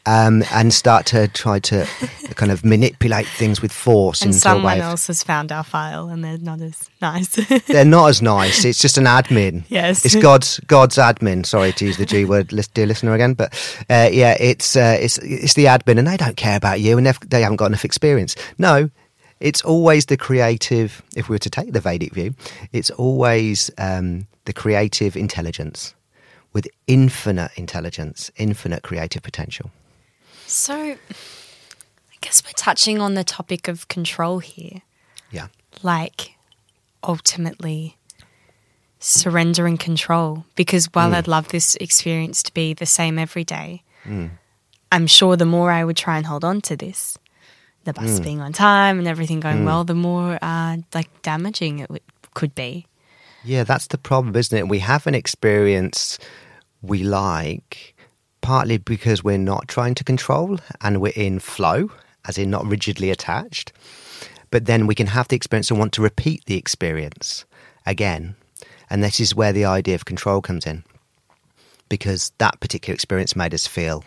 um, 0.06 0.44
and 0.52 0.74
start 0.74 1.06
to 1.08 1.28
try 1.30 1.60
to 1.60 1.86
kind 2.36 2.52
of 2.52 2.64
manipulate 2.64 3.28
things 3.28 3.62
with 3.62 3.72
force. 3.72 4.22
And 4.22 4.34
someone 4.34 4.80
else 4.80 5.08
has 5.08 5.24
found 5.24 5.52
our 5.52 5.64
file, 5.64 6.10
and 6.10 6.24
they're 6.24 6.38
not 6.38 6.62
as 6.62 6.90
nice. 7.02 7.28
they're 7.68 7.84
not 7.84 8.08
as 8.08 8.22
nice. 8.22 8.64
It's 8.64 8.80
just 8.80 8.98
an 8.98 9.06
admin. 9.06 9.64
Yes, 9.70 10.06
it's 10.06 10.16
God's 10.16 10.60
God's 10.68 10.98
admin. 10.98 11.46
Sorry 11.46 11.72
to 11.74 11.86
use 11.86 11.98
the 11.98 12.06
G 12.06 12.26
word, 12.26 12.54
dear 12.74 12.86
listener, 12.86 13.14
again, 13.14 13.34
but 13.34 13.54
uh, 13.90 14.10
yeah, 14.12 14.38
it's 14.40 14.76
uh, 14.76 14.98
it's 15.00 15.18
it's 15.20 15.56
the 15.56 15.66
admin, 15.66 15.98
and 15.98 16.08
they 16.08 16.18
don't 16.18 16.38
care 16.38 16.58
about 16.58 16.80
you, 16.80 16.98
and 16.98 17.08
they 17.08 17.42
haven't 17.42 17.58
got 17.58 17.66
enough 17.66 17.86
experience. 17.86 18.36
No, 18.58 18.90
it's 19.40 19.62
always 19.62 20.06
the 20.06 20.18
creative. 20.18 21.02
If 21.16 21.30
we 21.30 21.34
were 21.34 21.40
to 21.40 21.50
take 21.50 21.74
the 21.74 21.82
Vedic 21.82 22.14
view, 22.14 22.36
it's 22.72 22.90
always 22.92 23.72
um, 23.78 24.28
the 24.46 24.54
creative 24.54 25.16
intelligence 25.16 25.94
with 26.54 26.68
infinite 26.88 27.52
intelligence, 27.56 28.32
infinite 28.38 28.84
creative 28.84 29.24
potential. 29.24 29.72
So, 30.46 30.76
I 30.76 30.98
guess 32.22 32.44
we're 32.44 32.52
touching 32.56 33.00
on 33.00 33.14
the 33.14 33.24
topic 33.24 33.68
of 33.68 33.88
control 33.88 34.40
here. 34.40 34.82
Yeah. 35.32 35.48
Like, 35.84 36.36
ultimately, 37.04 37.98
surrendering 39.00 39.78
control. 39.78 40.46
Because 40.56 40.88
while 40.88 41.12
mm. 41.12 41.16
I'd 41.16 41.28
love 41.28 41.50
this 41.50 41.76
experience 41.76 42.44
to 42.44 42.54
be 42.54 42.74
the 42.74 42.86
same 42.86 43.20
every 43.20 43.44
day, 43.44 43.84
mm. 44.04 44.32
I'm 44.92 45.08
sure 45.08 45.36
the 45.36 45.46
more 45.46 45.72
I 45.72 45.84
would 45.84 45.98
try 45.98 46.18
and 46.18 46.26
hold 46.26 46.44
on 46.44 46.62
to 46.62 46.76
this, 46.76 47.18
the 47.86 47.94
bus 47.94 48.20
mm. 48.20 48.24
being 48.24 48.42
on 48.42 48.54
time 48.54 49.00
and 49.00 49.08
everything 49.08 49.40
going 49.40 49.60
mm. 49.60 49.66
well, 49.66 49.84
the 49.84 49.96
more 49.96 50.38
uh, 50.42 50.78
like 50.94 51.22
damaging 51.22 51.80
it 51.80 51.88
w- 51.88 52.02
could 52.34 52.56
be. 52.56 52.86
Yeah, 53.44 53.64
that's 53.64 53.88
the 53.88 53.98
problem, 53.98 54.36
isn't 54.36 54.58
it? 54.58 54.68
We 54.68 54.80
have 54.80 55.08
an 55.08 55.16
experience 55.16 56.20
we 56.82 57.04
like 57.04 57.96
partly 58.42 58.78
because 58.78 59.24
we're 59.24 59.38
not 59.38 59.68
trying 59.68 59.96
to 59.96 60.04
control 60.04 60.60
and 60.82 61.02
we're 61.02 61.14
in 61.16 61.40
flow, 61.40 61.92
as 62.28 62.38
in 62.38 62.50
not 62.50 62.66
rigidly 62.66 63.12
attached. 63.12 63.72
But 64.52 64.66
then 64.66 64.88
we 64.88 64.96
can 64.96 65.08
have 65.08 65.28
the 65.28 65.36
experience 65.36 65.70
and 65.70 65.80
want 65.80 65.94
to 65.94 66.02
repeat 66.02 66.46
the 66.46 66.58
experience 66.58 67.46
again. 67.86 68.36
And 68.90 69.04
this 69.04 69.20
is 69.20 69.36
where 69.36 69.54
the 69.54 69.66
idea 69.66 69.96
of 69.96 70.06
control 70.06 70.42
comes 70.42 70.66
in. 70.66 70.84
Because 71.90 72.32
that 72.38 72.60
particular 72.60 72.94
experience 72.94 73.36
made 73.36 73.54
us 73.54 73.68
feel 73.68 74.04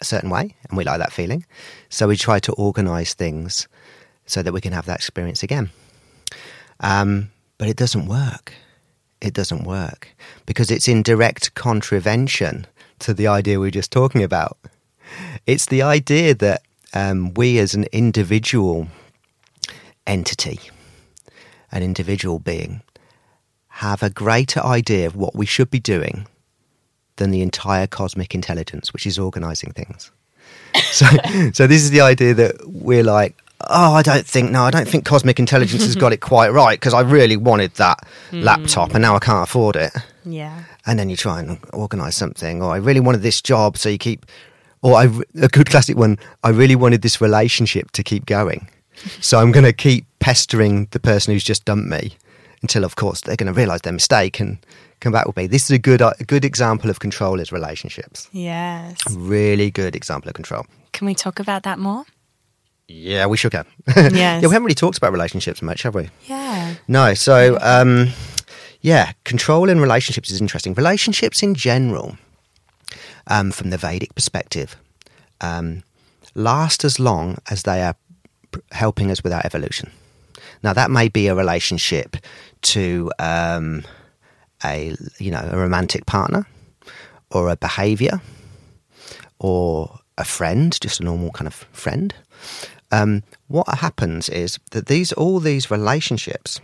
a 0.00 0.04
certain 0.04 0.30
way, 0.30 0.54
and 0.68 0.76
we 0.76 0.84
like 0.84 0.98
that 0.98 1.12
feeling. 1.12 1.46
So 1.88 2.08
we 2.08 2.16
try 2.16 2.38
to 2.40 2.52
organize 2.54 3.14
things 3.14 3.68
so 4.26 4.42
that 4.42 4.52
we 4.52 4.60
can 4.60 4.72
have 4.72 4.86
that 4.86 4.96
experience 4.96 5.42
again. 5.42 5.70
Um, 6.80 7.30
but 7.62 7.68
it 7.68 7.76
doesn't 7.76 8.06
work. 8.06 8.54
It 9.20 9.34
doesn't 9.34 9.62
work 9.62 10.08
because 10.46 10.68
it's 10.68 10.88
in 10.88 11.00
direct 11.04 11.54
contravention 11.54 12.66
to 12.98 13.14
the 13.14 13.28
idea 13.28 13.60
we 13.60 13.68
are 13.68 13.70
just 13.70 13.92
talking 13.92 14.24
about. 14.24 14.58
It's 15.46 15.66
the 15.66 15.80
idea 15.80 16.34
that 16.34 16.62
um, 16.92 17.32
we, 17.34 17.60
as 17.60 17.72
an 17.72 17.84
individual 17.92 18.88
entity, 20.08 20.58
an 21.70 21.84
individual 21.84 22.40
being, 22.40 22.82
have 23.68 24.02
a 24.02 24.10
greater 24.10 24.58
idea 24.58 25.06
of 25.06 25.14
what 25.14 25.36
we 25.36 25.46
should 25.46 25.70
be 25.70 25.78
doing 25.78 26.26
than 27.14 27.30
the 27.30 27.42
entire 27.42 27.86
cosmic 27.86 28.34
intelligence, 28.34 28.92
which 28.92 29.06
is 29.06 29.20
organizing 29.20 29.70
things. 29.70 30.10
so, 30.90 31.06
so 31.52 31.68
this 31.68 31.84
is 31.84 31.92
the 31.92 32.00
idea 32.00 32.34
that 32.34 32.56
we're 32.66 33.04
like, 33.04 33.40
oh, 33.68 33.94
I 33.94 34.02
don't 34.02 34.26
think, 34.26 34.50
no, 34.50 34.62
I 34.62 34.70
don't 34.70 34.88
think 34.88 35.04
Cosmic 35.04 35.38
Intelligence 35.38 35.84
has 35.84 35.96
got 35.96 36.12
it 36.12 36.16
quite 36.20 36.52
right 36.52 36.78
because 36.78 36.94
I 36.94 37.00
really 37.00 37.36
wanted 37.36 37.74
that 37.74 38.06
mm. 38.30 38.42
laptop 38.42 38.94
and 38.94 39.02
now 39.02 39.16
I 39.16 39.18
can't 39.18 39.48
afford 39.48 39.76
it. 39.76 39.92
Yeah. 40.24 40.64
And 40.86 40.98
then 40.98 41.08
you 41.08 41.16
try 41.16 41.40
and 41.40 41.58
organize 41.72 42.16
something, 42.16 42.62
or 42.62 42.72
I 42.72 42.76
really 42.76 43.00
wanted 43.00 43.22
this 43.22 43.40
job, 43.40 43.76
so 43.76 43.88
you 43.88 43.98
keep, 43.98 44.26
or 44.82 44.96
I, 44.96 45.04
a 45.40 45.48
good 45.48 45.70
classic 45.70 45.96
one, 45.96 46.18
I 46.42 46.50
really 46.50 46.76
wanted 46.76 47.02
this 47.02 47.20
relationship 47.20 47.90
to 47.92 48.02
keep 48.02 48.26
going. 48.26 48.68
so 49.20 49.38
I'm 49.38 49.52
going 49.52 49.64
to 49.64 49.72
keep 49.72 50.06
pestering 50.18 50.88
the 50.90 51.00
person 51.00 51.32
who's 51.32 51.44
just 51.44 51.64
dumped 51.64 51.88
me 51.88 52.16
until, 52.62 52.84
of 52.84 52.96
course, 52.96 53.20
they're 53.20 53.36
going 53.36 53.52
to 53.52 53.58
realize 53.58 53.82
their 53.82 53.92
mistake 53.92 54.40
and 54.40 54.58
come 55.00 55.12
back 55.12 55.26
with 55.26 55.36
me. 55.36 55.46
This 55.46 55.64
is 55.64 55.70
a 55.70 55.78
good, 55.78 56.00
a 56.00 56.14
good 56.26 56.44
example 56.44 56.88
of 56.88 57.00
control 57.00 57.40
is 57.40 57.52
relationships. 57.52 58.28
Yes. 58.32 58.96
A 59.12 59.18
really 59.18 59.70
good 59.70 59.96
example 59.96 60.28
of 60.28 60.34
control. 60.34 60.64
Can 60.92 61.06
we 61.06 61.14
talk 61.14 61.38
about 61.38 61.64
that 61.64 61.78
more? 61.78 62.04
Yeah, 62.88 63.26
we 63.26 63.36
should 63.36 63.52
have. 63.52 63.66
Yes. 63.96 64.12
yeah, 64.12 64.40
we 64.40 64.48
haven't 64.48 64.64
really 64.64 64.74
talked 64.74 64.98
about 64.98 65.12
relationships 65.12 65.62
much, 65.62 65.82
have 65.82 65.94
we? 65.94 66.10
Yeah. 66.26 66.74
No. 66.88 67.14
So, 67.14 67.58
um, 67.60 68.08
yeah, 68.80 69.12
control 69.24 69.68
in 69.68 69.80
relationships 69.80 70.30
is 70.30 70.40
interesting. 70.40 70.74
Relationships 70.74 71.42
in 71.42 71.54
general, 71.54 72.16
um, 73.28 73.50
from 73.50 73.70
the 73.70 73.78
Vedic 73.78 74.14
perspective, 74.14 74.76
um, 75.40 75.82
last 76.34 76.84
as 76.84 76.98
long 76.98 77.38
as 77.50 77.62
they 77.62 77.82
are 77.82 77.94
helping 78.72 79.10
us 79.10 79.22
with 79.22 79.32
our 79.32 79.42
evolution. 79.44 79.90
Now, 80.62 80.72
that 80.72 80.90
may 80.90 81.08
be 81.08 81.26
a 81.28 81.34
relationship 81.34 82.16
to 82.62 83.10
um, 83.18 83.84
a 84.64 84.94
you 85.18 85.30
know 85.30 85.48
a 85.50 85.56
romantic 85.58 86.06
partner, 86.06 86.46
or 87.30 87.50
a 87.50 87.56
behaviour, 87.56 88.20
or 89.38 89.98
a 90.18 90.24
friend, 90.24 90.78
just 90.80 91.00
a 91.00 91.04
normal 91.04 91.30
kind 91.30 91.46
of 91.48 91.54
friend 91.72 92.14
um, 92.90 93.22
what 93.48 93.68
happens 93.78 94.28
is 94.28 94.58
that 94.70 94.86
these 94.86 95.12
all 95.12 95.40
these 95.40 95.70
relationships 95.70 96.60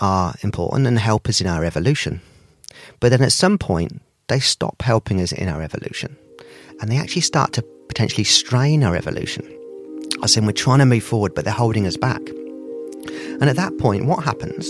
are 0.00 0.34
important 0.42 0.86
and 0.86 0.98
help 0.98 1.28
us 1.28 1.40
in 1.40 1.46
our 1.46 1.64
evolution. 1.64 2.20
But 3.00 3.10
then 3.10 3.22
at 3.22 3.32
some 3.32 3.58
point, 3.58 4.00
they 4.28 4.38
stop 4.38 4.82
helping 4.82 5.20
us 5.20 5.32
in 5.32 5.48
our 5.48 5.62
evolution 5.62 6.16
and 6.80 6.90
they 6.90 6.98
actually 6.98 7.22
start 7.22 7.52
to 7.54 7.62
potentially 7.88 8.24
strain 8.24 8.84
our 8.84 8.94
evolution. 8.94 9.44
I 10.22 10.26
said, 10.26 10.44
we're 10.44 10.52
trying 10.52 10.78
to 10.78 10.86
move 10.86 11.02
forward, 11.02 11.34
but 11.34 11.44
they're 11.44 11.54
holding 11.54 11.86
us 11.86 11.96
back. 11.96 12.20
And 13.40 13.44
at 13.44 13.56
that 13.56 13.76
point, 13.78 14.06
what 14.06 14.24
happens 14.24 14.66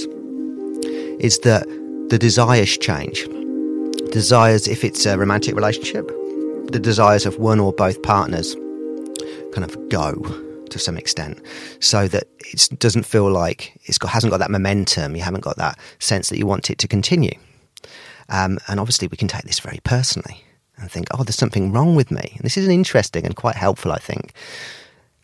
is 1.20 1.38
that 1.40 1.66
the 2.10 2.18
desires 2.18 2.76
change. 2.78 3.26
Desires, 4.12 4.68
if 4.68 4.84
it's 4.84 5.04
a 5.04 5.18
romantic 5.18 5.54
relationship, 5.54 6.06
the 6.70 6.80
desires 6.80 7.26
of 7.26 7.38
one 7.38 7.60
or 7.60 7.72
both 7.72 8.02
partners 8.02 8.54
kind 9.52 9.64
of 9.64 9.88
go 9.88 10.12
to 10.70 10.78
some 10.78 10.96
extent 10.96 11.40
so 11.80 12.06
that 12.08 12.24
it 12.40 12.68
doesn't 12.78 13.04
feel 13.04 13.30
like 13.30 13.72
got 13.98 14.10
hasn't 14.10 14.30
got 14.30 14.38
that 14.38 14.50
momentum 14.50 15.16
you 15.16 15.22
haven't 15.22 15.40
got 15.40 15.56
that 15.56 15.78
sense 15.98 16.28
that 16.28 16.38
you 16.38 16.46
want 16.46 16.68
it 16.68 16.78
to 16.78 16.86
continue 16.86 17.32
um, 18.28 18.58
and 18.68 18.78
obviously 18.78 19.08
we 19.08 19.16
can 19.16 19.28
take 19.28 19.44
this 19.44 19.60
very 19.60 19.78
personally 19.84 20.44
and 20.80 20.90
think, 20.90 21.08
oh, 21.12 21.24
there's 21.24 21.36
something 21.36 21.72
wrong 21.72 21.94
with 21.94 22.10
me. 22.10 22.32
And 22.34 22.42
this 22.42 22.56
is 22.56 22.68
interesting 22.68 23.24
and 23.24 23.34
quite 23.36 23.56
helpful, 23.56 23.92
I 23.92 23.98
think, 23.98 24.32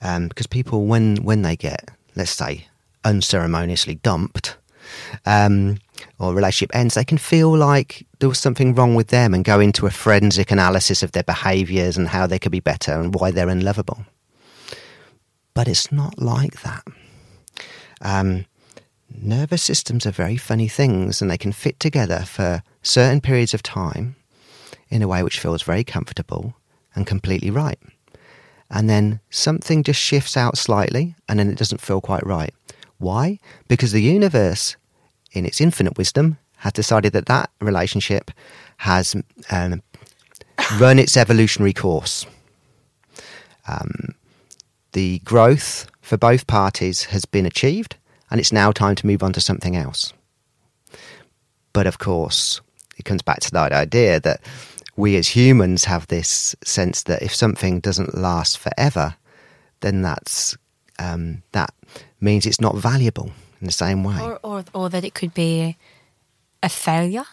um, 0.03 0.29
because 0.29 0.47
people, 0.47 0.87
when 0.87 1.17
when 1.17 1.43
they 1.43 1.57
get, 1.57 1.91
let's 2.17 2.31
say, 2.31 2.67
unceremoniously 3.05 3.97
dumped, 3.97 4.57
um, 5.27 5.79
or 6.19 6.35
relationship 6.35 6.75
ends, 6.75 6.95
they 6.95 7.05
can 7.05 7.19
feel 7.19 7.57
like 7.57 8.07
there 8.19 8.29
was 8.29 8.39
something 8.39 8.75
wrong 8.75 8.95
with 8.95 9.09
them 9.09 9.35
and 9.35 9.45
go 9.45 9.61
into 9.61 9.87
a 9.87 9.91
forensic 9.91 10.51
analysis 10.51 11.03
of 11.03 11.13
their 11.13 11.23
behaviours 11.23 11.97
and 11.97 12.09
how 12.09 12.27
they 12.27 12.39
could 12.39 12.53
be 12.53 12.61
better 12.61 12.93
and 12.93 13.15
why 13.15 13.31
they're 13.31 13.49
unlovable. 13.49 14.05
But 15.55 15.69
it's 15.69 15.93
not 15.93 16.19
like 16.19 16.63
that. 16.63 16.85
Um, 18.01 18.47
nervous 19.09 19.63
systems 19.63 20.07
are 20.07 20.11
very 20.11 20.37
funny 20.37 20.69
things 20.69 21.23
and 21.23 21.31
they 21.31 21.39
can 21.39 21.53
fit 21.53 21.79
together 21.79 22.21
for 22.27 22.63
certain 22.83 23.21
periods 23.21 23.55
of 23.55 23.63
time 23.63 24.17
in 24.89 25.03
a 25.03 25.09
way 25.09 25.23
which 25.23 25.39
feels 25.41 25.63
very 25.63 25.85
comfortable 25.85 26.55
and 26.95 27.07
completely 27.07 27.51
right. 27.51 27.79
And 28.71 28.91
then 28.91 29.21
something 29.31 29.83
just 29.83 30.01
shifts 30.01 30.37
out 30.37 30.59
slightly 30.59 31.15
and 31.29 31.39
then 31.39 31.49
it 31.49 31.59
doesn't 31.59 31.81
feel 31.81 32.01
quite 32.01 32.27
right. 32.27 32.53
Why? 32.99 33.39
Because 33.69 33.93
the 33.93 34.03
universe, 34.03 34.77
in 35.33 35.47
its 35.47 35.61
infinite 35.61 35.97
wisdom, 35.97 36.39
has 36.59 36.73
decided 36.73 37.13
that 37.13 37.27
that 37.27 37.51
relationship 37.61 38.31
has 38.79 39.15
um, 39.51 39.83
run 40.79 40.99
its 40.99 41.17
evolutionary 41.17 41.73
course. 41.73 42.27
Um, 43.69 44.15
the 44.95 45.19
growth 45.21 45.87
for 46.01 46.17
both 46.17 46.47
parties 46.47 47.05
has 47.07 47.25
been 47.25 47.45
achieved, 47.47 47.97
and 48.31 48.41
it's 48.41 48.53
now 48.53 48.73
time 48.73 48.95
to 48.95 49.07
move 49.07 49.23
on 49.23 49.33
to 49.35 49.41
something 49.41 49.77
else. 49.77 50.13
But 51.73 51.87
of 51.87 51.99
course, 51.99 52.61
it 52.97 53.05
comes 53.05 53.21
back 53.21 53.41
to 53.41 53.51
that 53.51 53.73
idea 53.73 54.21
that 54.21 54.41
we 54.97 55.17
as 55.17 55.29
humans 55.29 55.85
have 55.85 56.07
this 56.07 56.55
sense 56.65 57.03
that 57.03 57.23
if 57.23 57.35
something 57.35 57.81
doesn't 57.81 58.17
last 58.17 58.59
forever, 58.59 59.17
then 59.81 60.03
that's 60.03 60.57
um, 60.99 61.43
that 61.53 61.75
means 62.21 62.47
it's 62.47 62.61
not 62.61 62.77
valuable 62.77 63.33
in 63.61 63.67
the 63.67 63.73
same 63.73 64.05
way. 64.05 64.21
Or, 64.21 64.39
or, 64.43 64.65
or 64.73 64.89
that 64.91 65.05
it 65.05 65.15
could 65.15 65.35
be 65.35 65.77
a 66.63 66.69
failure. 66.69 67.25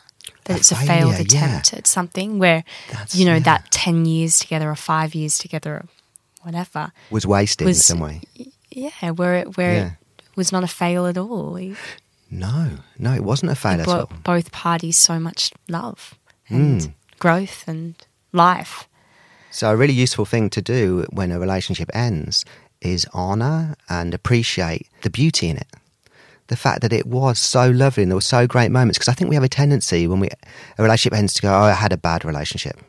That 0.46 0.53
A 0.53 0.58
it's 0.58 0.72
a 0.72 0.75
failed 0.75 1.20
attempt 1.20 1.74
at 1.74 1.86
something 1.86 2.39
where, 2.39 2.63
That's- 2.89 3.15
you 3.15 3.25
know, 3.25 3.34
yeah. 3.34 3.39
that 3.39 3.72
10 3.72 4.06
years 4.06 4.39
together 4.39 4.70
or 4.70 4.75
five 4.75 5.13
years 5.13 5.38
together 5.38 5.86
whatever. 6.43 6.91
Was 7.10 7.25
wasted 7.25 7.67
in 7.67 7.74
some 7.75 8.00
way. 8.00 8.21
Yeah, 8.71 9.12
where 9.12 9.36
it, 9.36 9.57
where 9.57 9.74
Yeah. 9.74 9.91
it 10.19 10.36
was 10.36 10.51
not 10.51 10.63
a 10.63 10.67
fail 10.67 11.05
at 11.05 11.17
all. 11.17 11.55
It 11.57 11.75
No, 12.29 12.77
no, 12.98 13.13
it 13.13 13.24
wasn't 13.24 13.51
a 13.51 13.55
fail 13.55 13.81
at 13.81 13.88
all. 13.88 14.10
both 14.24 14.51
parties 14.51 14.98
so 14.98 15.19
much 15.19 15.51
love 15.67 16.13
and 16.50 16.81
Mm. 16.81 16.93
growth 17.19 17.63
and 17.67 17.95
life. 18.31 18.88
So, 19.50 19.69
a 19.69 19.75
really 19.75 19.93
useful 19.93 20.24
thing 20.25 20.50
to 20.51 20.62
do 20.62 21.05
when 21.10 21.31
a 21.31 21.39
relationship 21.39 21.89
ends 21.93 22.45
is 22.81 23.05
honour 23.13 23.75
and 23.89 24.13
appreciate 24.13 24.88
the 25.01 25.10
beauty 25.10 25.50
in 25.50 25.57
it. 25.57 25.67
The 26.48 26.55
fact 26.55 26.81
that 26.81 26.93
it 26.93 27.05
was 27.05 27.38
so 27.38 27.69
lovely 27.69 28.03
and 28.03 28.12
there 28.12 28.15
were 28.17 28.21
so 28.21 28.48
great 28.48 28.71
moments. 28.71 28.98
Because 28.98 29.10
I 29.10 29.13
think 29.13 29.29
we 29.29 29.36
have 29.36 29.43
a 29.43 29.50
tendency 29.50 30.07
when 30.07 30.19
we 30.21 30.29
a 30.77 30.81
relationship 30.83 31.17
ends 31.17 31.33
to 31.36 31.41
go, 31.41 31.50
"Oh, 31.53 31.63
I 31.63 31.74
had 31.74 31.91
a 31.93 31.98
bad 31.98 32.24
relationship," 32.25 32.79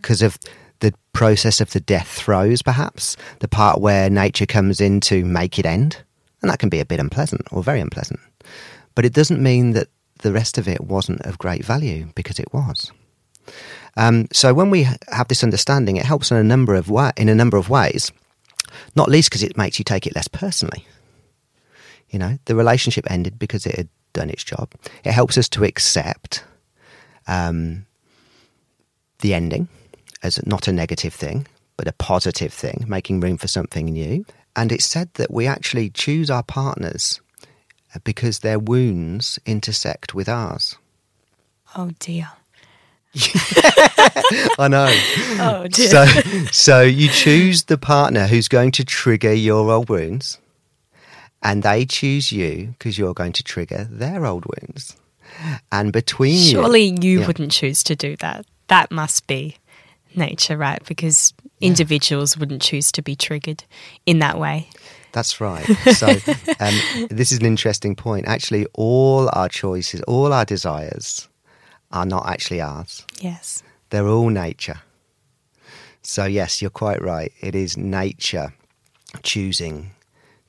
because 0.00 0.22
of 0.22 0.38
the 0.80 0.94
process 1.12 1.60
of 1.60 1.72
the 1.72 1.80
death 1.80 2.08
throes, 2.08 2.62
perhaps 2.62 3.16
the 3.40 3.48
part 3.48 3.80
where 3.80 4.08
nature 4.10 4.46
comes 4.46 4.80
in 4.80 5.00
to 5.00 5.24
make 5.24 5.58
it 5.58 5.66
end, 5.66 6.02
and 6.42 6.50
that 6.50 6.58
can 6.58 6.68
be 6.68 6.80
a 6.80 6.86
bit 6.86 7.00
unpleasant 7.00 7.42
or 7.50 7.62
very 7.62 7.80
unpleasant. 7.80 8.20
But 8.94 9.04
it 9.04 9.12
doesn't 9.12 9.42
mean 9.42 9.72
that 9.72 9.88
the 10.18 10.32
rest 10.32 10.58
of 10.58 10.68
it 10.68 10.80
wasn't 10.80 11.20
of 11.22 11.38
great 11.38 11.64
value 11.64 12.08
because 12.14 12.38
it 12.38 12.52
was. 12.52 12.90
Um, 13.96 14.28
so 14.32 14.54
when 14.54 14.70
we 14.70 14.82
have 15.08 15.28
this 15.28 15.42
understanding, 15.42 15.96
it 15.96 16.04
helps 16.04 16.30
in 16.30 16.36
a 16.36 16.44
number 16.44 16.74
of 16.74 16.88
wa- 16.88 17.12
in 17.16 17.28
a 17.28 17.34
number 17.34 17.56
of 17.56 17.68
ways. 17.68 18.12
Not 18.94 19.08
least 19.08 19.30
because 19.30 19.42
it 19.42 19.56
makes 19.56 19.78
you 19.78 19.84
take 19.84 20.06
it 20.06 20.14
less 20.14 20.28
personally. 20.28 20.86
You 22.10 22.18
know, 22.18 22.38
the 22.44 22.54
relationship 22.54 23.10
ended 23.10 23.38
because 23.38 23.66
it 23.66 23.76
had 23.76 23.88
done 24.12 24.30
its 24.30 24.44
job. 24.44 24.72
It 25.04 25.12
helps 25.12 25.36
us 25.36 25.48
to 25.50 25.64
accept 25.64 26.44
um, 27.26 27.86
the 29.20 29.34
ending 29.34 29.68
as 30.22 30.44
not 30.46 30.68
a 30.68 30.72
negative 30.72 31.14
thing, 31.14 31.46
but 31.76 31.88
a 31.88 31.92
positive 31.92 32.52
thing, 32.52 32.84
making 32.88 33.20
room 33.20 33.36
for 33.38 33.48
something 33.48 33.86
new. 33.86 34.24
And 34.56 34.72
it's 34.72 34.84
said 34.84 35.10
that 35.14 35.30
we 35.30 35.46
actually 35.46 35.90
choose 35.90 36.30
our 36.30 36.42
partners 36.42 37.20
because 38.04 38.40
their 38.40 38.58
wounds 38.58 39.38
intersect 39.46 40.14
with 40.14 40.28
ours. 40.28 40.76
Oh 41.76 41.90
dear. 41.98 42.28
I 44.58 44.68
know. 44.68 44.92
Oh 45.40 45.66
dear. 45.68 45.88
So, 45.88 46.04
so 46.50 46.82
you 46.82 47.08
choose 47.08 47.64
the 47.64 47.78
partner 47.78 48.26
who's 48.26 48.48
going 48.48 48.72
to 48.72 48.84
trigger 48.84 49.32
your 49.32 49.70
old 49.70 49.88
wounds, 49.88 50.38
and 51.42 51.62
they 51.62 51.86
choose 51.86 52.32
you 52.32 52.74
because 52.78 52.98
you're 52.98 53.14
going 53.14 53.32
to 53.34 53.44
trigger 53.44 53.86
their 53.90 54.26
old 54.26 54.44
wounds. 54.46 54.96
And 55.70 55.92
between 55.92 56.34
you, 56.34 56.50
Surely 56.50 56.96
you 57.00 57.20
Yeah. 57.20 57.26
wouldn't 57.28 57.52
choose 57.52 57.82
to 57.84 57.94
do 57.94 58.16
that. 58.16 58.46
That 58.66 58.90
must 58.90 59.26
be 59.28 59.56
nature, 60.18 60.56
right? 60.56 60.82
Because 60.86 61.32
individuals 61.60 62.36
wouldn't 62.36 62.62
choose 62.62 62.92
to 62.92 63.02
be 63.02 63.16
triggered 63.16 63.64
in 64.06 64.18
that 64.18 64.38
way. 64.38 64.68
That's 65.12 65.40
right. 65.40 65.66
So, 65.94 66.08
um, 66.60 67.08
this 67.10 67.32
is 67.32 67.38
an 67.38 67.46
interesting 67.46 67.96
point. 67.96 68.28
Actually, 68.28 68.66
all 68.74 69.28
our 69.32 69.48
choices, 69.48 70.02
all 70.02 70.32
our 70.32 70.44
desires, 70.44 71.28
are 71.90 72.06
not 72.06 72.28
actually 72.28 72.60
ours. 72.60 73.04
Yes. 73.20 73.62
They're 73.90 74.06
all 74.06 74.28
nature. 74.28 74.82
So, 76.02 76.24
yes, 76.24 76.60
you're 76.60 76.70
quite 76.70 77.02
right. 77.02 77.32
It 77.40 77.54
is 77.54 77.76
nature 77.76 78.52
choosing 79.22 79.92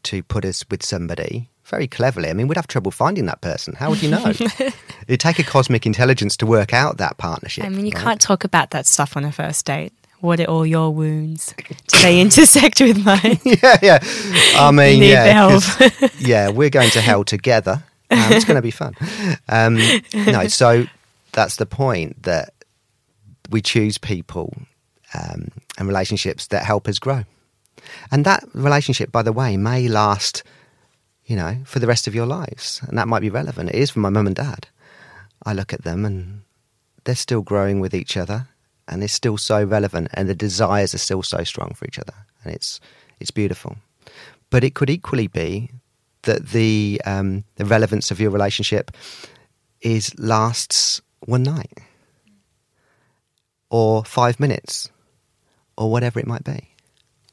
to 0.04 0.24
put 0.24 0.46
us 0.46 0.64
with 0.70 0.84
somebody 0.84 1.50
very 1.70 1.88
cleverly. 1.88 2.30
I 2.30 2.34
mean, 2.34 2.48
we'd 2.48 2.58
have 2.58 2.68
trouble 2.68 2.92
finding 2.92 3.26
that 3.28 3.42
person. 3.42 3.74
How 3.76 3.90
would 3.90 4.02
you 4.02 4.10
know? 4.10 4.26
It'd 5.08 5.20
take 5.20 5.40
a 5.40 5.44
cosmic 5.44 5.86
intelligence 5.86 6.36
to 6.38 6.46
work 6.46 6.74
out 6.74 6.98
that 6.98 7.18
partnership. 7.18 7.66
I 7.66 7.70
mean, 7.70 7.86
you 7.86 7.92
right? 7.94 8.04
can't 8.04 8.22
talk 8.22 8.44
about 8.44 8.72
that 8.72 8.86
stuff 8.86 9.16
on 9.16 9.24
a 9.24 9.32
first 9.32 9.66
date. 9.66 9.94
What 10.22 10.42
are 10.42 10.46
all 10.46 10.66
your 10.66 10.94
wounds? 10.94 11.54
Do 11.58 12.00
they 12.02 12.20
intersect 12.20 12.82
with 12.82 13.04
mine? 13.06 13.40
yeah, 13.46 13.78
yeah. 13.82 14.00
I 14.58 14.70
mean, 14.72 15.00
Need 15.00 15.12
yeah, 15.12 15.60
yeah, 16.20 16.50
we're 16.50 16.70
going 16.70 16.90
to 16.92 17.02
hell 17.02 17.24
together. 17.24 17.84
Um, 18.12 18.34
it's 18.34 18.44
going 18.44 18.56
to 18.56 18.62
be 18.62 18.72
fun. 18.72 18.96
Um, 19.48 19.80
no, 20.14 20.48
so 20.48 20.88
that's 21.32 21.56
the 21.56 21.66
point 21.66 22.24
that 22.24 22.54
we 23.50 23.62
choose 23.62 23.98
people 23.98 24.54
um, 25.14 25.50
and 25.78 25.88
relationships 25.88 26.48
that 26.48 26.64
help 26.64 26.88
us 26.88 27.00
grow. 27.00 27.24
And 28.12 28.26
that 28.26 28.44
relationship, 28.54 29.12
by 29.12 29.24
the 29.24 29.32
way, 29.32 29.58
may 29.58 29.88
last, 29.88 30.44
you 31.30 31.36
know, 31.36 31.58
for 31.64 31.78
the 31.78 31.86
rest 31.86 32.08
of 32.08 32.16
your 32.16 32.26
lives. 32.26 32.82
And 32.88 32.98
that 32.98 33.08
might 33.08 33.20
be 33.22 33.30
relevant. 33.30 33.70
It 33.70 33.76
is 33.76 33.92
for 33.92 34.00
my 34.00 34.10
mum 34.10 34.26
and 34.26 34.36
dad. 34.36 34.68
I 35.46 35.54
look 35.54 35.72
at 35.72 35.84
them 35.84 36.04
and 36.04 36.42
they're 37.04 37.14
still 37.14 37.44
growing 37.44 37.80
with 37.80 37.94
each 37.94 38.18
other 38.18 38.48
and 38.88 39.00
they're 39.00 39.08
still 39.08 39.38
so 39.38 39.64
relevant 39.64 40.08
and 40.16 40.28
the 40.28 40.34
desires 40.34 40.96
are 40.96 40.98
still 40.98 41.22
so 41.22 41.44
strong 41.44 41.76
for 41.76 41.86
each 41.86 42.00
other. 42.00 42.16
And 42.44 42.54
it's, 42.54 42.82
it's 43.20 43.30
beautiful. 43.30 43.78
But 44.50 44.64
it 44.64 44.74
could 44.74 44.90
equally 44.90 45.28
be 45.28 45.70
that 46.24 46.48
the, 46.50 47.00
um, 47.06 47.44
the 47.58 47.66
relevance 47.66 48.10
of 48.10 48.20
your 48.20 48.32
relationship 48.32 48.90
is 49.82 50.18
lasts 50.18 51.00
one 51.20 51.44
night 51.44 51.78
or 53.70 54.04
five 54.04 54.40
minutes 54.40 54.90
or 55.78 55.92
whatever 55.92 56.20
it 56.20 56.26
might 56.26 56.44
be. 56.44 56.69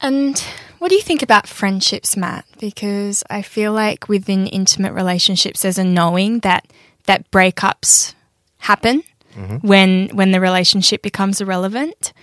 And 0.01 0.39
what 0.79 0.89
do 0.89 0.95
you 0.95 1.01
think 1.01 1.21
about 1.21 1.47
friendships, 1.47 2.15
Matt? 2.15 2.45
Because 2.59 3.23
I 3.29 3.41
feel 3.41 3.73
like 3.73 4.07
within 4.07 4.47
intimate 4.47 4.93
relationships, 4.93 5.61
there's 5.61 5.77
a 5.77 5.83
knowing 5.83 6.39
that 6.39 6.67
that 7.05 7.29
breakups 7.31 8.13
happen 8.59 9.03
mm-hmm. 9.35 9.67
when 9.67 10.09
when 10.09 10.31
the 10.31 10.39
relationship 10.39 11.01
becomes 11.01 11.41
irrelevant. 11.41 12.13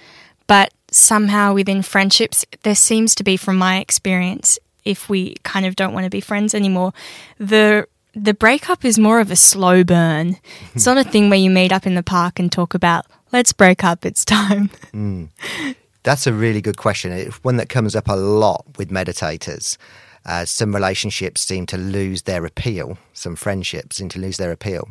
But 0.46 0.72
somehow 0.90 1.54
within 1.54 1.82
friendships, 1.82 2.44
there 2.62 2.74
seems 2.74 3.14
to 3.16 3.24
be, 3.24 3.36
from 3.36 3.56
my 3.56 3.78
experience, 3.78 4.58
if 4.84 5.08
we 5.08 5.34
kind 5.42 5.66
of 5.66 5.74
don't 5.74 5.94
want 5.94 6.04
to 6.04 6.10
be 6.10 6.20
friends 6.20 6.54
anymore, 6.54 6.92
the 7.38 7.88
the 8.14 8.34
breakup 8.34 8.84
is 8.84 8.98
more 8.98 9.18
of 9.18 9.30
a 9.30 9.36
slow 9.36 9.82
burn. 9.82 10.36
It's 10.74 10.86
not 10.90 10.98
a 10.98 11.04
thing 11.04 11.30
where 11.30 11.38
you 11.38 11.50
meet 11.50 11.72
up 11.72 11.86
in 11.86 11.94
the 11.96 12.02
park 12.02 12.38
and 12.38 12.52
talk 12.52 12.74
about 12.74 13.06
let's 13.32 13.52
break 13.52 13.82
up. 13.82 14.04
It's 14.04 14.24
time. 14.24 14.70
Mm. 14.92 15.28
That's 16.04 16.26
a 16.26 16.34
really 16.34 16.60
good 16.60 16.76
question. 16.76 17.12
It's 17.12 17.42
one 17.42 17.56
that 17.56 17.70
comes 17.70 17.96
up 17.96 18.08
a 18.08 18.14
lot 18.14 18.64
with 18.76 18.90
meditators. 18.90 19.78
Uh, 20.26 20.44
some 20.44 20.74
relationships 20.74 21.40
seem 21.40 21.66
to 21.66 21.78
lose 21.78 22.22
their 22.22 22.44
appeal. 22.44 22.98
Some 23.14 23.36
friendships 23.36 23.96
seem 23.96 24.10
to 24.10 24.18
lose 24.18 24.36
their 24.36 24.52
appeal. 24.52 24.90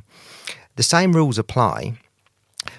The 0.75 0.83
same 0.83 1.13
rules 1.13 1.37
apply, 1.37 1.99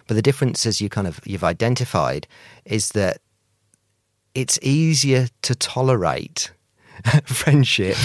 but 0.09 0.15
the 0.15 0.23
difference, 0.23 0.67
as 0.67 0.81
you 0.81 0.89
kind 0.89 1.07
of 1.07 1.21
you've 1.25 1.45
identified, 1.45 2.27
is 2.65 2.91
that 2.91 3.19
it's 4.35 4.59
easier 4.63 5.29
to 5.43 5.55
tolerate 5.55 6.51
friendship 7.25 7.97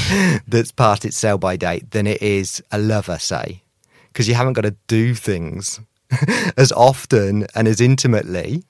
that's 0.47 0.71
past 0.71 1.05
its 1.05 1.17
sell 1.17 1.39
by 1.39 1.55
date 1.55 1.89
than 1.89 2.05
it 2.05 2.21
is 2.21 2.61
a 2.71 2.77
lover, 2.77 3.17
say, 3.17 3.63
because 4.13 4.27
you 4.27 4.35
haven't 4.35 4.53
got 4.53 4.61
to 4.61 4.75
do 4.85 5.15
things 5.15 5.79
as 6.57 6.71
often 6.71 7.47
and 7.55 7.67
as 7.67 7.81
intimately 7.81 8.63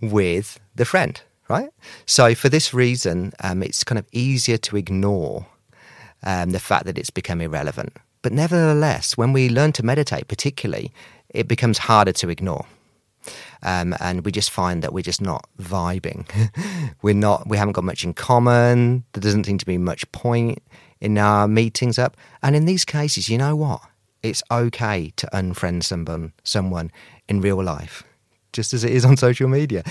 with 0.00 0.60
the 0.74 0.84
friend, 0.84 1.20
right? 1.48 1.70
So 2.06 2.34
for 2.34 2.48
this 2.48 2.74
reason, 2.74 3.32
um, 3.40 3.62
it's 3.62 3.84
kind 3.84 3.98
of 3.98 4.06
easier 4.12 4.58
to 4.58 4.76
ignore 4.76 5.46
um, 6.22 6.50
the 6.50 6.60
fact 6.60 6.84
that 6.86 6.98
it's 6.98 7.10
become 7.10 7.40
irrelevant. 7.40 7.96
But 8.22 8.32
nevertheless, 8.32 9.16
when 9.16 9.32
we 9.32 9.48
learn 9.48 9.72
to 9.72 9.84
meditate, 9.84 10.28
particularly, 10.28 10.92
it 11.30 11.46
becomes 11.46 11.78
harder 11.78 12.12
to 12.12 12.28
ignore. 12.28 12.66
Um, 13.62 13.94
and 14.00 14.24
we 14.24 14.32
just 14.32 14.50
find 14.50 14.82
that 14.82 14.92
we're 14.92 15.02
just 15.02 15.20
not 15.20 15.46
vibing. 15.60 16.26
we're 17.02 17.14
not. 17.14 17.48
We 17.48 17.56
haven't 17.56 17.72
got 17.72 17.84
much 17.84 18.04
in 18.04 18.14
common. 18.14 19.04
There 19.12 19.20
doesn't 19.20 19.44
seem 19.44 19.58
to 19.58 19.66
be 19.66 19.78
much 19.78 20.10
point 20.12 20.62
in 21.00 21.18
our 21.18 21.48
meetings 21.48 21.98
up. 21.98 22.16
And 22.42 22.56
in 22.56 22.64
these 22.64 22.84
cases, 22.84 23.28
you 23.28 23.38
know 23.38 23.56
what? 23.56 23.80
It's 24.22 24.42
okay 24.50 25.12
to 25.16 25.28
unfriend 25.32 25.84
someone, 25.84 26.32
someone 26.42 26.90
in 27.28 27.40
real 27.40 27.62
life, 27.62 28.02
just 28.52 28.72
as 28.72 28.84
it 28.84 28.92
is 28.92 29.04
on 29.04 29.16
social 29.16 29.48
media. 29.48 29.82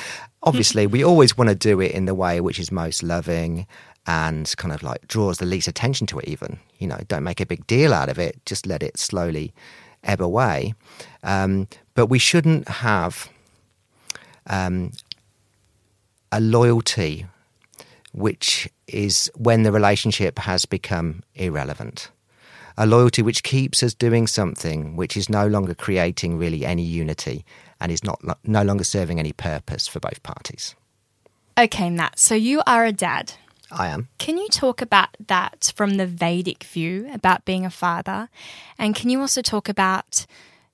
Obviously, 0.44 0.88
we 0.88 1.04
always 1.04 1.38
want 1.38 1.50
to 1.50 1.56
do 1.56 1.80
it 1.82 1.92
in 1.92 2.06
the 2.06 2.16
way 2.16 2.42
which 2.42 2.60
is 2.60 2.72
most 2.72 3.04
loving 3.04 3.68
and 4.06 4.54
kind 4.58 4.74
of 4.74 4.82
like 4.84 5.06
draws 5.08 5.38
the 5.38 5.46
least 5.46 5.68
attention 5.68 6.08
to 6.08 6.20
it. 6.20 6.28
Even 6.28 6.60
you 6.80 6.88
know, 6.88 7.00
don't 7.08 7.24
make 7.24 7.42
a 7.42 7.46
big 7.46 7.66
deal 7.68 7.94
out 7.94 8.10
of 8.10 8.18
it. 8.18 8.40
Just 8.46 8.66
let 8.66 8.84
it 8.84 8.98
slowly 8.98 9.54
ebb 10.04 10.22
away. 10.22 10.74
Um, 11.24 11.68
but 11.94 12.08
we 12.08 12.20
shouldn't 12.20 12.68
have 12.68 13.30
um, 14.48 14.92
a 16.32 16.40
loyalty 16.40 17.26
which 18.14 18.70
is 18.88 19.30
when 19.36 19.64
the 19.64 19.72
relationship 19.72 20.40
has 20.40 20.66
become 20.66 21.22
irrelevant. 21.36 22.10
A 22.78 22.86
loyalty 22.86 23.22
which 23.22 23.44
keeps 23.44 23.84
us 23.84 23.94
doing 23.94 24.28
something 24.28 24.96
which 24.96 25.18
is 25.18 25.30
no 25.30 25.48
longer 25.48 25.74
creating 25.74 26.38
really 26.38 26.66
any 26.66 26.84
unity 26.84 27.44
and 27.80 27.92
is 27.92 28.04
not 28.04 28.22
no 28.44 28.64
longer 28.64 28.84
serving 28.84 29.20
any 29.20 29.34
purpose 29.34 29.88
for 29.88 30.00
both 30.00 30.22
parties. 30.24 30.76
Okay, 31.58 31.90
Matt. 31.90 32.20
So 32.20 32.36
you 32.36 32.62
are 32.68 32.86
a 32.86 32.92
dad. 32.92 33.34
I 33.72 33.88
am. 33.88 34.08
Can 34.18 34.38
you 34.38 34.48
talk 34.48 34.82
about 34.82 35.10
that 35.28 35.74
from 35.76 35.98
the 35.98 36.06
Vedic 36.06 36.64
view 36.64 37.10
about 37.12 37.46
being 37.46 37.66
a 37.66 37.70
father? 37.70 38.30
And 38.78 38.96
can 38.96 39.10
you 39.10 39.20
also 39.20 39.42
talk 39.42 39.68
about 39.68 40.26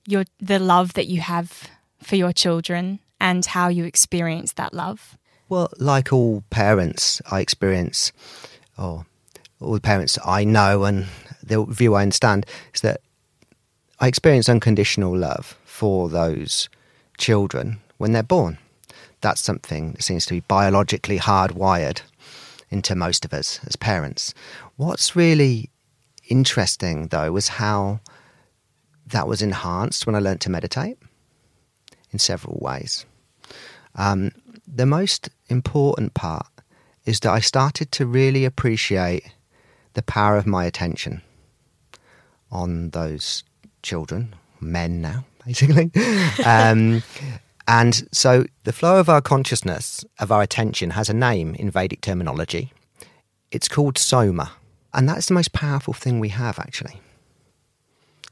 your 0.06 0.24
the 0.38 0.58
love 0.58 0.92
that 0.94 1.06
you 1.06 1.20
have 1.20 1.68
for 2.02 2.16
your 2.16 2.32
children 2.32 3.00
and 3.20 3.44
how 3.44 3.68
you 3.68 3.84
experience 3.84 4.52
that 4.52 4.74
love? 4.74 5.16
Well, 5.48 5.70
like 5.78 6.12
all 6.12 6.44
parents, 6.50 7.20
I 7.30 7.40
experience, 7.40 8.12
or 8.78 9.06
all 9.60 9.72
the 9.72 9.80
parents 9.80 10.18
I 10.24 10.44
know 10.44 10.84
and 10.84 11.06
the 11.42 11.64
view 11.64 11.94
I 11.94 12.02
understand 12.02 12.46
is 12.74 12.80
that 12.82 13.00
I 14.00 14.08
experience 14.08 14.48
unconditional 14.48 15.16
love 15.16 15.58
for 15.64 16.08
those 16.08 16.68
children 17.18 17.80
when 17.98 18.12
they're 18.12 18.22
born. 18.22 18.58
That's 19.20 19.40
something 19.40 19.92
that 19.92 20.02
seems 20.02 20.26
to 20.26 20.34
be 20.34 20.40
biologically 20.40 21.18
hardwired 21.18 22.02
into 22.70 22.94
most 22.94 23.24
of 23.24 23.32
us 23.32 23.60
as 23.66 23.76
parents. 23.76 24.34
What's 24.76 25.16
really 25.16 25.70
interesting, 26.28 27.08
though, 27.08 27.32
was 27.32 27.48
how 27.48 28.00
that 29.06 29.28
was 29.28 29.42
enhanced 29.42 30.06
when 30.06 30.14
I 30.14 30.18
learned 30.18 30.40
to 30.42 30.50
meditate 30.50 30.98
in 32.10 32.18
several 32.18 32.58
ways. 32.60 33.04
Um, 33.94 34.32
the 34.66 34.86
most 34.86 35.28
important 35.48 36.14
part 36.14 36.46
is 37.04 37.20
that 37.20 37.30
I 37.30 37.40
started 37.40 37.92
to 37.92 38.06
really 38.06 38.44
appreciate 38.44 39.34
the 39.92 40.02
power 40.02 40.36
of 40.36 40.46
my 40.46 40.64
attention 40.64 41.22
on 42.50 42.90
those 42.90 43.44
children, 43.82 44.34
men 44.60 45.00
now, 45.00 45.24
basically. 45.46 45.90
um, 46.44 47.02
and 47.66 48.06
so 48.12 48.44
the 48.64 48.72
flow 48.72 49.00
of 49.00 49.08
our 49.08 49.20
consciousness, 49.20 50.04
of 50.18 50.30
our 50.30 50.42
attention, 50.42 50.90
has 50.90 51.08
a 51.08 51.14
name 51.14 51.54
in 51.54 51.70
Vedic 51.70 52.00
terminology. 52.00 52.72
It's 53.50 53.68
called 53.68 53.96
soma. 53.96 54.52
And 54.92 55.08
that's 55.08 55.26
the 55.26 55.34
most 55.34 55.52
powerful 55.52 55.94
thing 55.94 56.20
we 56.20 56.28
have, 56.28 56.58
actually, 56.58 57.00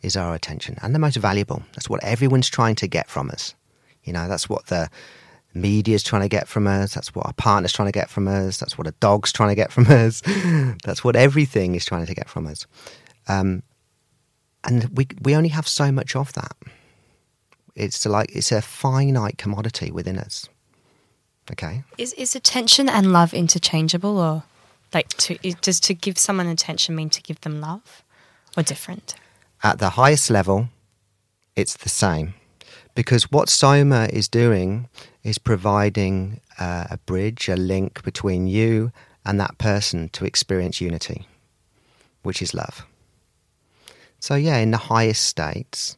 is 0.03 0.17
our 0.17 0.35
attention. 0.35 0.77
And 0.83 0.95
the 0.95 0.99
most 0.99 1.17
valuable. 1.17 1.63
That's 1.75 1.89
what 1.89 2.05
everyone's 2.05 2.49
trying 2.49 2.77
to 2.77 2.87
get 2.87 3.09
from 3.09 3.31
us. 3.31 3.55
You 4.05 4.13
know, 4.13 4.29
that's 4.29 4.49
what 4.49 4.67
the 4.67 4.89
media 5.55 5.95
is 5.95 6.03
trying 6.03 6.23
to 6.23 6.29
get 6.29 6.49
from 6.49 6.67
us. 6.67 6.95
That's 6.95 7.15
what 7.15 7.27
our 7.27 7.33
partner's 7.33 7.73
trying 7.73 7.89
to 7.89 7.93
get 7.93 8.11
from 8.11 8.29
us. 8.29 8.59
That's 8.59 8.79
what 8.79 8.87
a 8.87 8.93
dog's 9.01 9.33
trying 9.33 9.51
to 9.51 9.55
get 9.55 9.73
from 9.73 9.87
us. 9.87 10.21
that's 10.85 11.03
what 11.03 11.17
everything 11.17 11.75
is 11.75 11.85
trying 11.85 12.07
to 12.07 12.15
get 12.15 12.29
from 12.29 12.47
us. 12.47 12.67
Um, 13.29 13.63
and 14.65 14.89
we, 14.97 15.09
we 15.23 15.35
only 15.35 15.49
have 15.49 15.67
so 15.67 15.91
much 15.91 16.15
of 16.15 16.33
that. 16.35 16.57
It's 17.75 18.05
like 18.07 18.35
it's 18.35 18.53
a 18.53 18.61
finite 18.61 19.39
commodity 19.39 19.91
within 19.91 20.19
us. 20.19 20.49
Okay. 21.51 21.85
Is 21.99 22.13
is 22.15 22.37
attention 22.37 22.89
and 22.89 23.13
love 23.13 23.35
interchangeable, 23.35 24.19
or 24.19 24.45
like 24.93 25.09
to 25.09 25.37
does 25.61 25.81
to 25.81 25.95
give 25.95 26.19
someone 26.19 26.47
attention 26.47 26.95
mean 26.95 27.11
to 27.11 27.23
give 27.23 27.41
them 27.41 27.61
love, 27.61 28.05
or 28.57 28.63
different? 28.63 29.15
At 29.63 29.79
the 29.79 29.91
highest 29.91 30.31
level, 30.31 30.69
it's 31.57 31.77
the 31.77 31.89
same, 31.89 32.35
because 32.95 33.31
what 33.31 33.49
Soma 33.49 34.09
is 34.13 34.29
doing 34.29 34.89
is 35.23 35.39
providing 35.39 36.41
uh, 36.59 36.87
a 36.91 36.99
bridge, 36.99 37.49
a 37.49 37.57
link 37.57 38.03
between 38.03 38.47
you 38.47 38.93
and 39.25 39.39
that 39.41 39.57
person 39.59 40.09
to 40.11 40.25
experience 40.25 40.81
unity, 40.81 41.27
which 42.23 42.43
is 42.43 42.55
love. 42.55 42.87
So 44.19 44.35
yeah, 44.35 44.59
in 44.59 44.71
the 44.73 44.79
highest 44.79 45.25
states, 45.25 45.97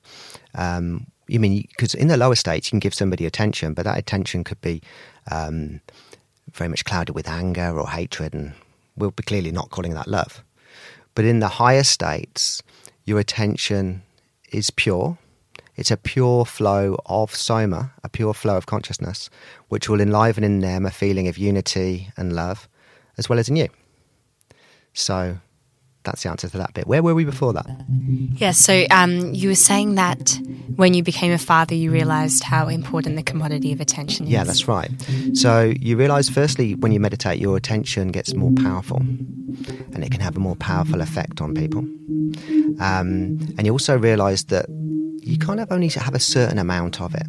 um, 0.55 1.07
you 1.27 1.41
mean 1.41 1.67
because 1.69 1.95
in 1.95 2.09
the 2.09 2.17
lower 2.17 2.35
states 2.35 2.69
you 2.69 2.71
can 2.71 2.81
give 2.81 2.95
somebody 2.95 3.27
attention, 3.27 3.75
but 3.75 3.85
that 3.85 3.99
attention 3.99 4.45
could 4.45 4.61
be 4.61 4.83
um, 5.31 5.81
very 6.53 6.69
much 6.69 6.85
clouded 6.85 7.15
with 7.15 7.29
anger 7.29 7.79
or 7.79 7.89
hatred, 7.89 8.35
and 8.35 8.53
we'll 8.97 9.11
be 9.11 9.23
clearly 9.23 9.53
not 9.53 9.71
calling 9.71 9.95
that 9.95 10.09
love. 10.09 10.45
But 11.15 11.25
in 11.25 11.41
the 11.41 11.49
higher 11.49 11.85
states, 11.85 12.63
your 13.05 13.19
attention 13.19 14.03
is 14.51 14.71
pure. 14.71 15.19
It's 15.77 15.91
a 15.91 15.97
pure 15.97 16.45
flow 16.45 16.97
of 17.07 17.35
soma, 17.35 17.93
a 18.05 18.09
pure 18.09 18.35
flow 18.35 18.57
of 18.57 18.67
consciousness, 18.67 19.29
which 19.69 19.89
will 19.89 20.01
enliven 20.01 20.45
in 20.45 20.61
them 20.61 20.87
a 20.87 20.91
feeling 20.91 21.27
of 21.27 21.39
unity 21.39 22.11
and 22.17 22.33
love, 22.33 22.69
as 23.19 23.29
well 23.29 23.39
as 23.39 23.49
in 23.49 23.57
you. 23.57 23.69
So 24.93 25.39
that's 26.05 26.23
the 26.23 26.31
answer 26.31 26.49
to 26.49 26.59
that 26.59 26.75
bit. 26.75 26.87
Where 26.87 27.03
were 27.03 27.15
we 27.15 27.25
before 27.25 27.53
that? 27.53 27.67
Yeah, 28.37 28.53
so 28.53 28.85
um, 28.91 29.35
you 29.35 29.49
were 29.49 29.55
saying 29.55 29.97
that 29.97 30.39
when 30.77 30.95
you 30.95 31.03
became 31.03 31.33
a 31.33 31.39
father, 31.39 31.75
you 31.75 31.91
realized 31.91 32.45
how 32.45 32.69
important 32.69 33.17
the 33.17 33.23
commodity 33.23 33.73
of 33.73 33.81
attention 33.81 34.27
is. 34.27 34.33
Yeah, 34.33 34.45
that's 34.45 34.69
right. 34.69 34.91
So 35.33 35.73
you 35.81 35.97
realize, 35.97 36.29
firstly, 36.29 36.75
when 36.75 36.93
you 36.93 37.01
meditate, 37.01 37.41
your 37.41 37.57
attention 37.57 38.09
gets 38.09 38.35
more 38.35 38.53
powerful 38.53 38.99
and 38.99 40.05
it 40.05 40.11
can 40.11 40.21
have 40.21 40.37
a 40.37 40.41
more 40.41 40.57
powerful 40.57 41.01
effect 41.01 41.41
on 41.41 41.55
people. 41.55 41.81
Um, 42.81 43.39
and 43.57 43.65
you 43.65 43.73
also 43.73 43.97
realize 43.99 44.45
that 44.45 44.67
you 44.69 45.39
kind 45.39 45.61
of 45.61 45.73
only 45.73 45.89
have 45.89 46.15
a 46.15 46.21
certain 46.21 46.59
amount 46.59 47.01
of 47.01 47.15
it. 47.15 47.27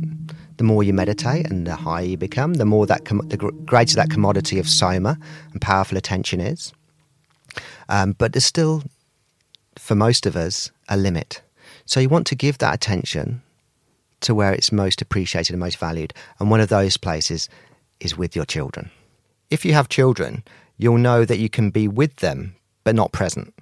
The 0.58 0.64
more 0.64 0.84
you 0.84 0.94
meditate 0.94 1.50
and 1.50 1.68
the 1.68 1.76
higher 1.76 2.06
you 2.06 2.18
become, 2.18 2.56
the 2.56 2.66
more 2.66 2.86
that 2.88 3.06
com- 3.06 3.28
the 3.28 3.38
greater 3.38 3.96
that 3.96 4.10
commodity 4.10 4.58
of 4.60 4.68
soma 4.68 5.18
and 5.52 5.62
powerful 5.62 5.98
attention 5.98 6.40
is. 6.40 6.74
Um, 7.90 8.14
but 8.14 8.34
there's 8.34 8.46
still, 8.46 8.84
for 9.78 9.96
most 9.96 10.26
of 10.26 10.36
us, 10.36 10.72
a 10.90 10.98
limit. 10.98 11.42
So 11.86 12.00
you 12.00 12.10
want 12.10 12.28
to 12.28 12.36
give 12.36 12.58
that 12.60 12.74
attention 12.74 13.42
to 14.22 14.34
where 14.34 14.54
it's 14.54 14.72
most 14.72 15.02
appreciated 15.02 15.54
and 15.54 15.60
most 15.60 15.78
valued. 15.78 16.14
And 16.40 16.50
one 16.50 16.62
of 16.62 16.70
those 16.70 16.98
places 16.98 17.50
is 18.00 18.18
with 18.18 18.36
your 18.36 18.46
children. 18.46 18.90
If 19.50 19.64
you 19.66 19.74
have 19.74 19.90
children, 19.90 20.44
you'll 20.78 20.98
know 20.98 21.26
that 21.26 21.40
you 21.40 21.50
can 21.50 21.70
be 21.70 21.88
with 21.88 22.18
them, 22.18 22.56
but 22.84 22.96
not 22.96 23.12
present. 23.12 23.54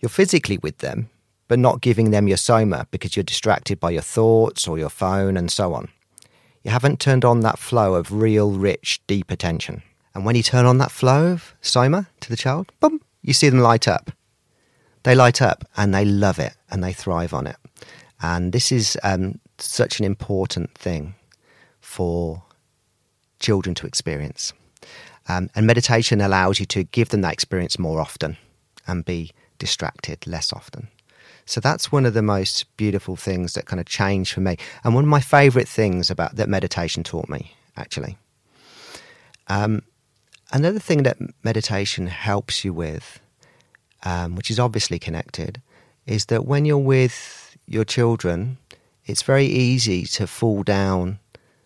You're 0.00 0.10
physically 0.10 0.58
with 0.58 0.78
them, 0.78 1.08
but 1.48 1.58
not 1.58 1.80
giving 1.80 2.10
them 2.10 2.28
your 2.28 2.36
soma 2.36 2.86
because 2.90 3.16
you're 3.16 3.24
distracted 3.24 3.80
by 3.80 3.90
your 3.90 4.02
thoughts 4.02 4.68
or 4.68 4.78
your 4.78 4.90
phone 4.90 5.36
and 5.36 5.50
so 5.50 5.74
on. 5.74 5.88
You 6.62 6.70
haven't 6.70 7.00
turned 7.00 7.24
on 7.24 7.40
that 7.40 7.58
flow 7.58 7.94
of 7.94 8.12
real, 8.12 8.52
rich, 8.52 9.00
deep 9.06 9.30
attention. 9.30 9.82
And 10.14 10.24
when 10.24 10.36
you 10.36 10.42
turn 10.42 10.66
on 10.66 10.78
that 10.78 10.90
flow 10.90 11.32
of 11.32 11.54
soma 11.60 12.08
to 12.20 12.28
the 12.28 12.36
child, 12.36 12.72
boom, 12.80 13.00
you 13.22 13.32
see 13.32 13.48
them 13.48 13.60
light 13.60 13.86
up. 13.86 14.10
They 15.02 15.14
light 15.14 15.40
up 15.40 15.64
and 15.76 15.94
they 15.94 16.04
love 16.04 16.38
it 16.38 16.56
and 16.70 16.82
they 16.82 16.92
thrive 16.92 17.32
on 17.32 17.46
it. 17.46 17.56
And 18.22 18.52
this 18.52 18.70
is 18.70 18.98
um, 19.02 19.40
such 19.58 19.98
an 19.98 20.04
important 20.04 20.74
thing 20.74 21.14
for 21.80 22.42
children 23.38 23.74
to 23.76 23.86
experience. 23.86 24.52
Um, 25.28 25.48
and 25.54 25.66
meditation 25.66 26.20
allows 26.20 26.60
you 26.60 26.66
to 26.66 26.84
give 26.84 27.10
them 27.10 27.22
that 27.22 27.32
experience 27.32 27.78
more 27.78 28.00
often 28.00 28.36
and 28.86 29.04
be 29.04 29.30
distracted 29.58 30.26
less 30.26 30.52
often. 30.52 30.88
So 31.46 31.60
that's 31.60 31.90
one 31.90 32.06
of 32.06 32.14
the 32.14 32.22
most 32.22 32.64
beautiful 32.76 33.16
things 33.16 33.54
that 33.54 33.66
kind 33.66 33.80
of 33.80 33.86
changed 33.86 34.32
for 34.32 34.40
me. 34.40 34.56
And 34.84 34.94
one 34.94 35.04
of 35.04 35.08
my 35.08 35.20
favorite 35.20 35.68
things 35.68 36.10
about 36.10 36.36
that 36.36 36.48
meditation 36.48 37.02
taught 37.02 37.28
me, 37.28 37.54
actually. 37.76 38.18
Um, 39.48 39.82
another 40.52 40.78
thing 40.78 41.02
that 41.04 41.18
meditation 41.42 42.06
helps 42.06 42.64
you 42.64 42.72
with, 42.72 43.20
um, 44.04 44.36
which 44.36 44.50
is 44.50 44.58
obviously 44.58 44.98
connected, 44.98 45.60
is 46.06 46.26
that 46.26 46.46
when 46.46 46.64
you're 46.64 46.78
with 46.78 47.56
your 47.66 47.84
children, 47.84 48.58
it's 49.06 49.22
very 49.22 49.46
easy 49.46 50.04
to 50.04 50.26
fall 50.26 50.62
down 50.62 51.18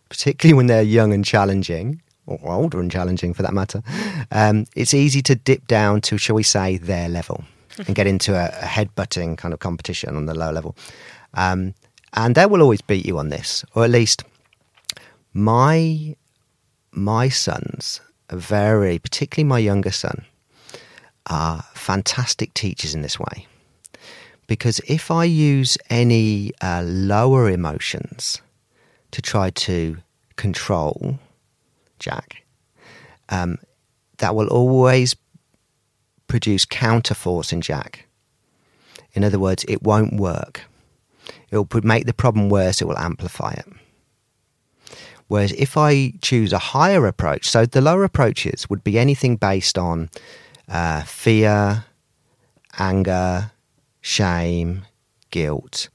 particularly 0.09 0.55
when 0.59 0.66
they're 0.66 0.83
young 0.83 1.12
and 1.12 1.25
challenging, 1.25 2.01
or 2.27 2.38
older 2.44 2.81
and 2.81 2.90
challenging 2.90 3.35
for 3.35 3.42
that 3.42 3.53
matter, 3.53 3.83
um, 4.31 4.64
it's 4.75 4.94
easy 4.94 5.20
to 5.23 5.35
dip 5.35 5.66
down 5.66 6.01
to, 6.01 6.16
shall 6.16 6.37
we 6.37 6.42
say, 6.42 6.77
their 6.79 7.09
level 7.09 7.44
and 7.87 7.94
get 7.94 8.07
into 8.07 8.35
a, 8.35 8.47
a 8.47 8.66
headbutting 8.66 9.37
kind 9.37 9.53
of 9.53 9.61
competition 9.61 10.16
on 10.16 10.27
the 10.27 10.35
lower 10.35 10.53
level. 10.53 10.77
Um, 11.35 11.75
and 12.14 12.35
they 12.35 12.47
will 12.47 12.62
always 12.62 12.81
beat 12.81 13.05
you 13.05 13.18
on 13.18 13.29
this, 13.29 13.64
or 13.75 13.85
at 13.85 13.90
least 13.90 14.25
my 15.33 16.14
my 16.92 17.29
sons 17.29 18.01
very, 18.31 18.99
particularly 18.99 19.49
my 19.49 19.59
younger 19.59 19.91
son, 19.91 20.25
are 21.27 21.65
fantastic 21.75 22.53
teachers 22.55 22.95
in 22.95 23.03
this 23.03 23.19
way. 23.19 23.47
Because 24.47 24.81
if 24.87 25.11
I 25.11 25.25
use 25.25 25.79
any 25.89 26.53
uh, 26.61 26.83
lower 26.85 27.49
emotions 27.51 28.43
to 29.11 29.23
try 29.23 29.51
to 29.51 29.99
control 30.37 31.19
Jack, 31.99 32.45
um, 33.31 33.59
that 34.19 34.35
will 34.35 34.49
always 34.49 35.17
produce 36.27 36.67
counterforce 36.67 37.53
in 37.53 37.61
Jack. 37.61 38.07
In 39.15 39.25
other 39.25 39.39
words, 39.39 39.65
it 39.69 39.83
won't 39.83 40.15
work. 40.15 40.63
It 41.51 41.57
will 41.57 41.69
make 41.83 42.07
the 42.07 42.13
problem 42.13 42.51
worse, 42.51 42.83
it 42.83 42.89
will 42.89 42.99
amplify 42.99 43.53
it. 43.53 43.67
Whereas 45.35 45.51
if 45.55 45.77
I 45.77 46.12
choose 46.23 46.53
a 46.53 46.61
higher 46.61 47.09
approach, 47.09 47.49
so 47.49 47.66
the 47.66 47.81
lower 47.81 48.05
approaches 48.05 48.70
would 48.70 48.85
be 48.85 49.01
anything 49.01 49.35
based 49.35 49.77
on 49.77 50.09
uh, 50.68 51.03
fear, 51.03 51.87
anger, 52.79 53.51
shame, 54.01 54.85
guilt, 55.33 55.88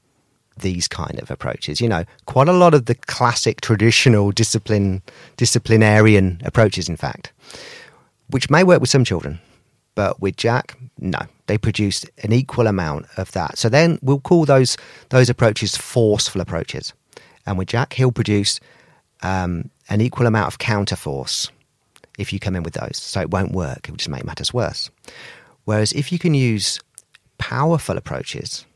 these 0.58 0.86
kind 0.88 1.18
of 1.18 1.30
approaches. 1.30 1.80
You 1.80 1.88
know, 1.88 2.04
quite 2.26 2.50
a 2.50 2.52
lot 2.52 2.74
of 2.74 2.84
the 2.84 2.94
classic 2.94 3.62
traditional 3.62 4.30
discipline 4.30 5.00
disciplinarian 5.38 6.42
approaches, 6.44 6.86
in 6.86 6.98
fact, 6.98 7.32
which 8.28 8.50
may 8.50 8.62
work 8.62 8.82
with 8.82 8.90
some 8.90 9.04
children, 9.04 9.40
but 9.94 10.20
with 10.20 10.36
Jack, 10.36 10.76
no. 10.98 11.20
They 11.46 11.56
produce 11.56 12.04
an 12.22 12.34
equal 12.34 12.66
amount 12.66 13.06
of 13.16 13.32
that. 13.32 13.56
So 13.56 13.70
then 13.70 13.98
we'll 14.02 14.20
call 14.20 14.44
those 14.44 14.76
those 15.08 15.30
approaches 15.30 15.78
forceful 15.78 16.42
approaches. 16.42 16.92
And 17.46 17.56
with 17.56 17.68
Jack, 17.68 17.94
he'll 17.94 18.12
produce 18.12 18.60
um, 19.22 19.70
an 19.88 20.00
equal 20.00 20.26
amount 20.26 20.48
of 20.48 20.58
counterforce 20.58 21.50
if 22.18 22.32
you 22.32 22.38
come 22.38 22.56
in 22.56 22.62
with 22.62 22.74
those. 22.74 22.96
So 22.96 23.20
it 23.20 23.30
won't 23.30 23.52
work. 23.52 23.88
It 23.88 23.90
will 23.90 23.96
just 23.96 24.08
make 24.08 24.24
matters 24.24 24.52
worse. 24.52 24.90
Whereas 25.64 25.92
if 25.92 26.12
you 26.12 26.18
can 26.18 26.34
use 26.34 26.80
powerful 27.38 27.96
approaches, 27.96 28.66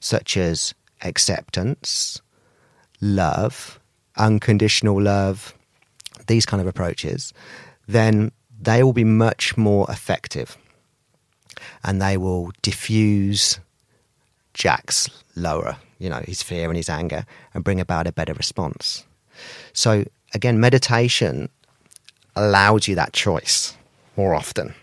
such 0.00 0.36
as 0.36 0.74
acceptance, 1.02 2.20
love, 3.00 3.80
unconditional 4.16 5.00
love, 5.00 5.54
these 6.26 6.46
kind 6.46 6.60
of 6.60 6.66
approaches, 6.66 7.32
then 7.86 8.30
they 8.60 8.82
will 8.82 8.92
be 8.92 9.04
much 9.04 9.56
more 9.56 9.86
effective 9.90 10.56
and 11.82 12.00
they 12.00 12.16
will 12.16 12.52
diffuse 12.62 13.58
Jack's 14.54 15.08
lower, 15.36 15.76
you 15.98 16.08
know, 16.10 16.22
his 16.26 16.42
fear 16.42 16.68
and 16.68 16.76
his 16.76 16.88
anger 16.88 17.24
and 17.54 17.64
bring 17.64 17.80
about 17.80 18.06
a 18.06 18.12
better 18.12 18.34
response. 18.34 19.04
So, 19.72 20.04
again, 20.34 20.60
meditation 20.60 21.48
allows 22.36 22.88
you 22.88 22.94
that 22.96 23.12
choice 23.12 23.76
more 24.16 24.34
often. 24.34 24.74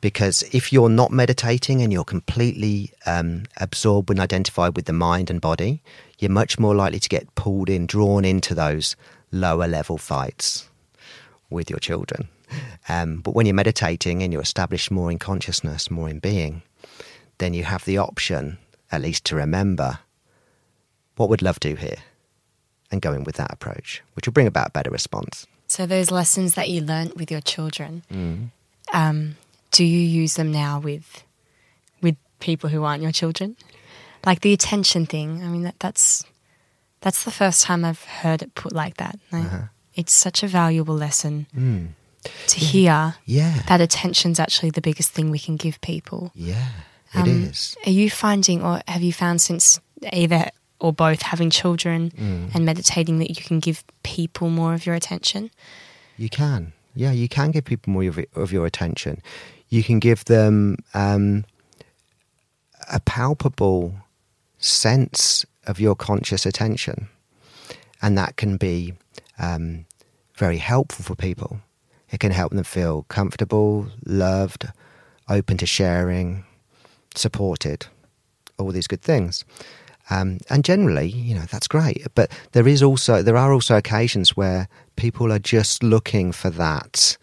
Because 0.00 0.42
if 0.52 0.72
you're 0.72 0.90
not 0.90 1.10
meditating 1.10 1.82
and 1.82 1.92
you're 1.92 2.04
completely 2.04 2.92
um, 3.06 3.44
absorbed 3.56 4.10
and 4.10 4.20
identified 4.20 4.76
with 4.76 4.84
the 4.84 4.92
mind 4.92 5.30
and 5.30 5.40
body, 5.40 5.82
you're 6.18 6.30
much 6.30 6.58
more 6.58 6.74
likely 6.74 7.00
to 7.00 7.08
get 7.08 7.34
pulled 7.34 7.68
in, 7.68 7.86
drawn 7.86 8.24
into 8.24 8.54
those 8.54 8.96
lower 9.32 9.66
level 9.66 9.98
fights 9.98 10.68
with 11.50 11.70
your 11.70 11.78
children. 11.78 12.28
Um, 12.88 13.20
but 13.20 13.34
when 13.34 13.46
you're 13.46 13.54
meditating 13.54 14.22
and 14.22 14.32
you're 14.32 14.42
established 14.42 14.90
more 14.90 15.10
in 15.10 15.18
consciousness, 15.18 15.90
more 15.90 16.08
in 16.08 16.20
being, 16.20 16.62
then 17.38 17.54
you 17.54 17.64
have 17.64 17.84
the 17.84 17.98
option, 17.98 18.58
at 18.92 19.02
least 19.02 19.24
to 19.26 19.36
remember, 19.36 19.98
what 21.16 21.28
would 21.28 21.42
love 21.42 21.58
do 21.60 21.74
here? 21.74 21.98
And 22.90 23.02
going 23.02 23.24
with 23.24 23.36
that 23.36 23.52
approach, 23.52 24.02
which 24.14 24.26
will 24.26 24.32
bring 24.32 24.46
about 24.46 24.68
a 24.68 24.70
better 24.70 24.90
response. 24.90 25.46
So, 25.66 25.86
those 25.86 26.12
lessons 26.12 26.54
that 26.54 26.68
you 26.68 26.80
learnt 26.80 27.16
with 27.16 27.30
your 27.32 27.40
children, 27.40 28.04
mm. 28.12 28.50
um, 28.92 29.36
do 29.72 29.84
you 29.84 29.98
use 29.98 30.34
them 30.34 30.52
now 30.52 30.78
with 30.78 31.24
with 32.00 32.16
people 32.38 32.70
who 32.70 32.84
aren't 32.84 33.02
your 33.02 33.12
children? 33.12 33.56
Like 34.24 34.40
the 34.40 34.52
attention 34.52 35.06
thing. 35.06 35.42
I 35.42 35.48
mean, 35.48 35.62
that, 35.62 35.80
that's 35.80 36.24
that's 37.00 37.24
the 37.24 37.32
first 37.32 37.64
time 37.64 37.84
I've 37.84 38.04
heard 38.04 38.42
it 38.42 38.54
put 38.54 38.72
like 38.72 38.98
that. 38.98 39.18
Like, 39.32 39.44
uh-huh. 39.44 39.62
It's 39.94 40.12
such 40.12 40.42
a 40.42 40.46
valuable 40.46 40.94
lesson. 40.94 41.46
Mm 41.56 41.88
to 42.48 42.60
hear 42.60 43.14
yeah. 43.24 43.62
that 43.68 43.80
attention's 43.80 44.40
actually 44.40 44.70
the 44.70 44.80
biggest 44.80 45.12
thing 45.12 45.30
we 45.30 45.38
can 45.38 45.56
give 45.56 45.80
people. 45.80 46.32
Yeah, 46.34 46.66
it 47.14 47.20
um, 47.20 47.28
is. 47.28 47.76
Are 47.86 47.90
you 47.90 48.10
finding, 48.10 48.62
or 48.62 48.80
have 48.86 49.02
you 49.02 49.12
found 49.12 49.40
since 49.40 49.80
either 50.12 50.50
or 50.80 50.92
both 50.92 51.22
having 51.22 51.50
children 51.50 52.10
mm. 52.10 52.54
and 52.54 52.64
meditating 52.64 53.18
that 53.18 53.30
you 53.30 53.42
can 53.42 53.60
give 53.60 53.84
people 54.02 54.50
more 54.50 54.74
of 54.74 54.86
your 54.86 54.94
attention? 54.94 55.50
You 56.16 56.28
can. 56.28 56.72
Yeah, 56.94 57.12
you 57.12 57.28
can 57.28 57.50
give 57.50 57.64
people 57.64 57.92
more 57.92 58.04
of, 58.04 58.18
of 58.34 58.52
your 58.52 58.66
attention. 58.66 59.20
You 59.68 59.82
can 59.82 59.98
give 59.98 60.24
them 60.24 60.78
um, 60.94 61.44
a 62.90 63.00
palpable 63.00 63.94
sense 64.58 65.44
of 65.66 65.80
your 65.80 65.94
conscious 65.94 66.46
attention. 66.46 67.08
And 68.00 68.16
that 68.16 68.36
can 68.36 68.56
be 68.56 68.94
um, 69.38 69.86
very 70.36 70.58
helpful 70.58 71.04
for 71.04 71.14
people. 71.14 71.60
It 72.10 72.20
can 72.20 72.32
help 72.32 72.52
them 72.52 72.64
feel 72.64 73.04
comfortable, 73.08 73.88
loved, 74.04 74.68
open 75.28 75.56
to 75.58 75.66
sharing, 75.66 76.44
supported, 77.14 77.86
all 78.58 78.70
these 78.70 78.86
good 78.86 79.02
things. 79.02 79.44
Um, 80.10 80.38
and 80.50 80.64
generally, 80.64 81.08
you 81.08 81.34
know, 81.34 81.44
that's 81.50 81.66
great. 81.66 82.06
But 82.14 82.30
there 82.52 82.68
is 82.68 82.82
also 82.82 83.22
there 83.22 83.36
are 83.36 83.52
also 83.52 83.76
occasions 83.76 84.36
where 84.36 84.68
people 84.96 85.32
are 85.32 85.38
just 85.38 85.82
looking 85.82 86.32
for 86.32 86.50
that 86.50 87.16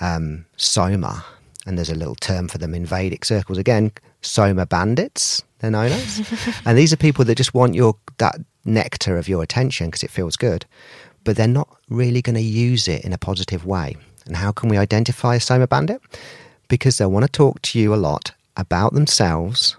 um, 0.00 0.46
soma, 0.56 1.24
and 1.66 1.76
there's 1.76 1.90
a 1.90 1.94
little 1.94 2.14
term 2.14 2.48
for 2.48 2.58
them 2.58 2.74
in 2.74 2.86
Vedic 2.86 3.24
circles 3.24 3.58
again, 3.58 3.92
soma 4.22 4.66
bandits. 4.66 5.42
They're 5.58 5.70
known 5.70 5.90
as, 5.90 6.60
and 6.64 6.78
these 6.78 6.92
are 6.92 6.96
people 6.96 7.24
that 7.24 7.34
just 7.34 7.54
want 7.54 7.74
your 7.74 7.96
that 8.18 8.36
nectar 8.64 9.16
of 9.16 9.28
your 9.28 9.42
attention 9.42 9.86
because 9.86 10.02
it 10.02 10.10
feels 10.10 10.36
good, 10.36 10.64
but 11.24 11.36
they're 11.36 11.48
not 11.48 11.68
really 11.88 12.22
going 12.22 12.36
to 12.36 12.42
use 12.42 12.86
it 12.86 13.04
in 13.04 13.12
a 13.12 13.18
positive 13.18 13.66
way. 13.66 13.96
And 14.26 14.36
how 14.36 14.52
can 14.52 14.68
we 14.68 14.76
identify 14.76 15.34
a 15.34 15.40
Soma 15.40 15.66
bandit? 15.66 16.00
Because 16.68 16.98
they'll 16.98 17.10
want 17.10 17.24
to 17.24 17.32
talk 17.32 17.62
to 17.62 17.78
you 17.78 17.94
a 17.94 17.96
lot 17.96 18.32
about 18.56 18.92
themselves. 18.92 19.76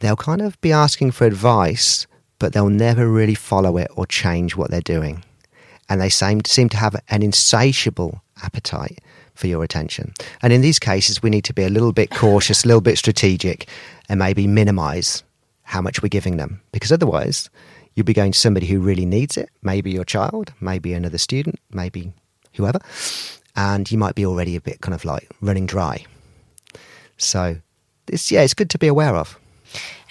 They'll 0.00 0.16
kind 0.16 0.42
of 0.42 0.60
be 0.60 0.72
asking 0.72 1.12
for 1.12 1.26
advice, 1.26 2.06
but 2.38 2.52
they'll 2.52 2.68
never 2.68 3.08
really 3.08 3.34
follow 3.34 3.76
it 3.76 3.90
or 3.96 4.06
change 4.06 4.56
what 4.56 4.70
they're 4.70 4.80
doing. 4.80 5.24
And 5.88 6.00
they 6.00 6.08
seem, 6.08 6.40
to 6.42 6.76
have 6.76 6.96
an 7.08 7.22
insatiable 7.22 8.22
appetite 8.42 9.00
for 9.34 9.46
your 9.46 9.64
attention. 9.64 10.12
And 10.42 10.52
in 10.52 10.60
these 10.60 10.78
cases, 10.78 11.22
we 11.22 11.30
need 11.30 11.44
to 11.44 11.54
be 11.54 11.62
a 11.62 11.70
little 11.70 11.92
bit 11.92 12.10
cautious, 12.10 12.64
a 12.64 12.66
little 12.66 12.80
bit 12.80 12.98
strategic, 12.98 13.68
and 14.08 14.18
maybe 14.18 14.46
minimize 14.46 15.22
how 15.62 15.80
much 15.80 16.02
we're 16.02 16.08
giving 16.08 16.36
them. 16.36 16.60
Because 16.72 16.92
otherwise, 16.92 17.48
you'll 17.94 18.04
be 18.04 18.12
going 18.12 18.32
to 18.32 18.38
somebody 18.38 18.66
who 18.66 18.80
really 18.80 19.06
needs 19.06 19.36
it, 19.36 19.50
maybe 19.62 19.90
your 19.90 20.04
child, 20.04 20.52
maybe 20.60 20.92
another 20.92 21.18
student, 21.18 21.58
maybe 21.72 22.12
whoever, 22.54 22.80
and 23.56 23.90
you 23.90 23.98
might 23.98 24.14
be 24.14 24.26
already 24.26 24.56
a 24.56 24.60
bit 24.60 24.80
kind 24.80 24.94
of 24.94 25.04
like 25.04 25.28
running 25.40 25.66
dry. 25.66 26.04
So, 27.16 27.56
it's 28.08 28.30
yeah, 28.30 28.42
it's 28.42 28.54
good 28.54 28.70
to 28.70 28.78
be 28.78 28.86
aware 28.86 29.14
of. 29.16 29.38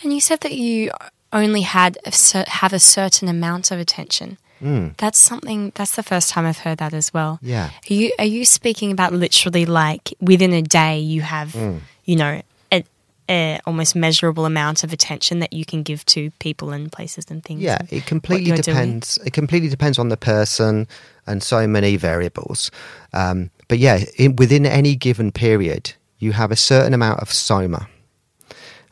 And 0.03 0.13
you 0.13 0.21
said 0.21 0.41
that 0.41 0.53
you 0.53 0.91
only 1.33 1.61
had 1.61 1.97
a 2.05 2.11
cer- 2.11 2.45
have 2.47 2.73
a 2.73 2.79
certain 2.79 3.27
amount 3.27 3.71
of 3.71 3.79
attention. 3.79 4.37
Mm. 4.61 4.97
That's 4.97 5.19
something. 5.19 5.71
That's 5.75 5.95
the 5.95 6.03
first 6.03 6.29
time 6.29 6.45
I've 6.45 6.59
heard 6.59 6.79
that 6.79 6.93
as 6.93 7.13
well. 7.13 7.39
Yeah. 7.41 7.69
Are 7.89 7.93
you 7.93 8.11
are 8.17 8.25
you 8.25 8.45
speaking 8.45 8.91
about 8.91 9.13
literally 9.13 9.65
like 9.65 10.13
within 10.19 10.53
a 10.53 10.61
day 10.61 10.99
you 10.99 11.21
have 11.21 11.53
mm. 11.53 11.79
you 12.05 12.15
know 12.15 12.41
a, 12.71 12.83
a, 13.29 13.59
almost 13.65 13.95
measurable 13.95 14.45
amount 14.45 14.83
of 14.83 14.93
attention 14.93 15.39
that 15.39 15.53
you 15.53 15.65
can 15.65 15.83
give 15.83 16.05
to 16.07 16.31
people 16.39 16.71
and 16.71 16.91
places 16.91 17.25
and 17.29 17.43
things? 17.43 17.61
Yeah, 17.61 17.79
it 17.89 18.05
completely 18.05 18.57
depends. 18.57 19.15
Doing? 19.15 19.27
It 19.27 19.33
completely 19.33 19.69
depends 19.69 19.99
on 19.99 20.09
the 20.09 20.17
person 20.17 20.87
and 21.27 21.43
so 21.43 21.67
many 21.67 21.97
variables. 21.97 22.71
Um, 23.13 23.51
but 23.67 23.77
yeah, 23.77 23.99
in, 24.17 24.37
within 24.37 24.65
any 24.65 24.95
given 24.95 25.31
period, 25.31 25.93
you 26.19 26.31
have 26.31 26.51
a 26.51 26.55
certain 26.55 26.93
amount 26.93 27.19
of 27.19 27.31
soma. 27.31 27.87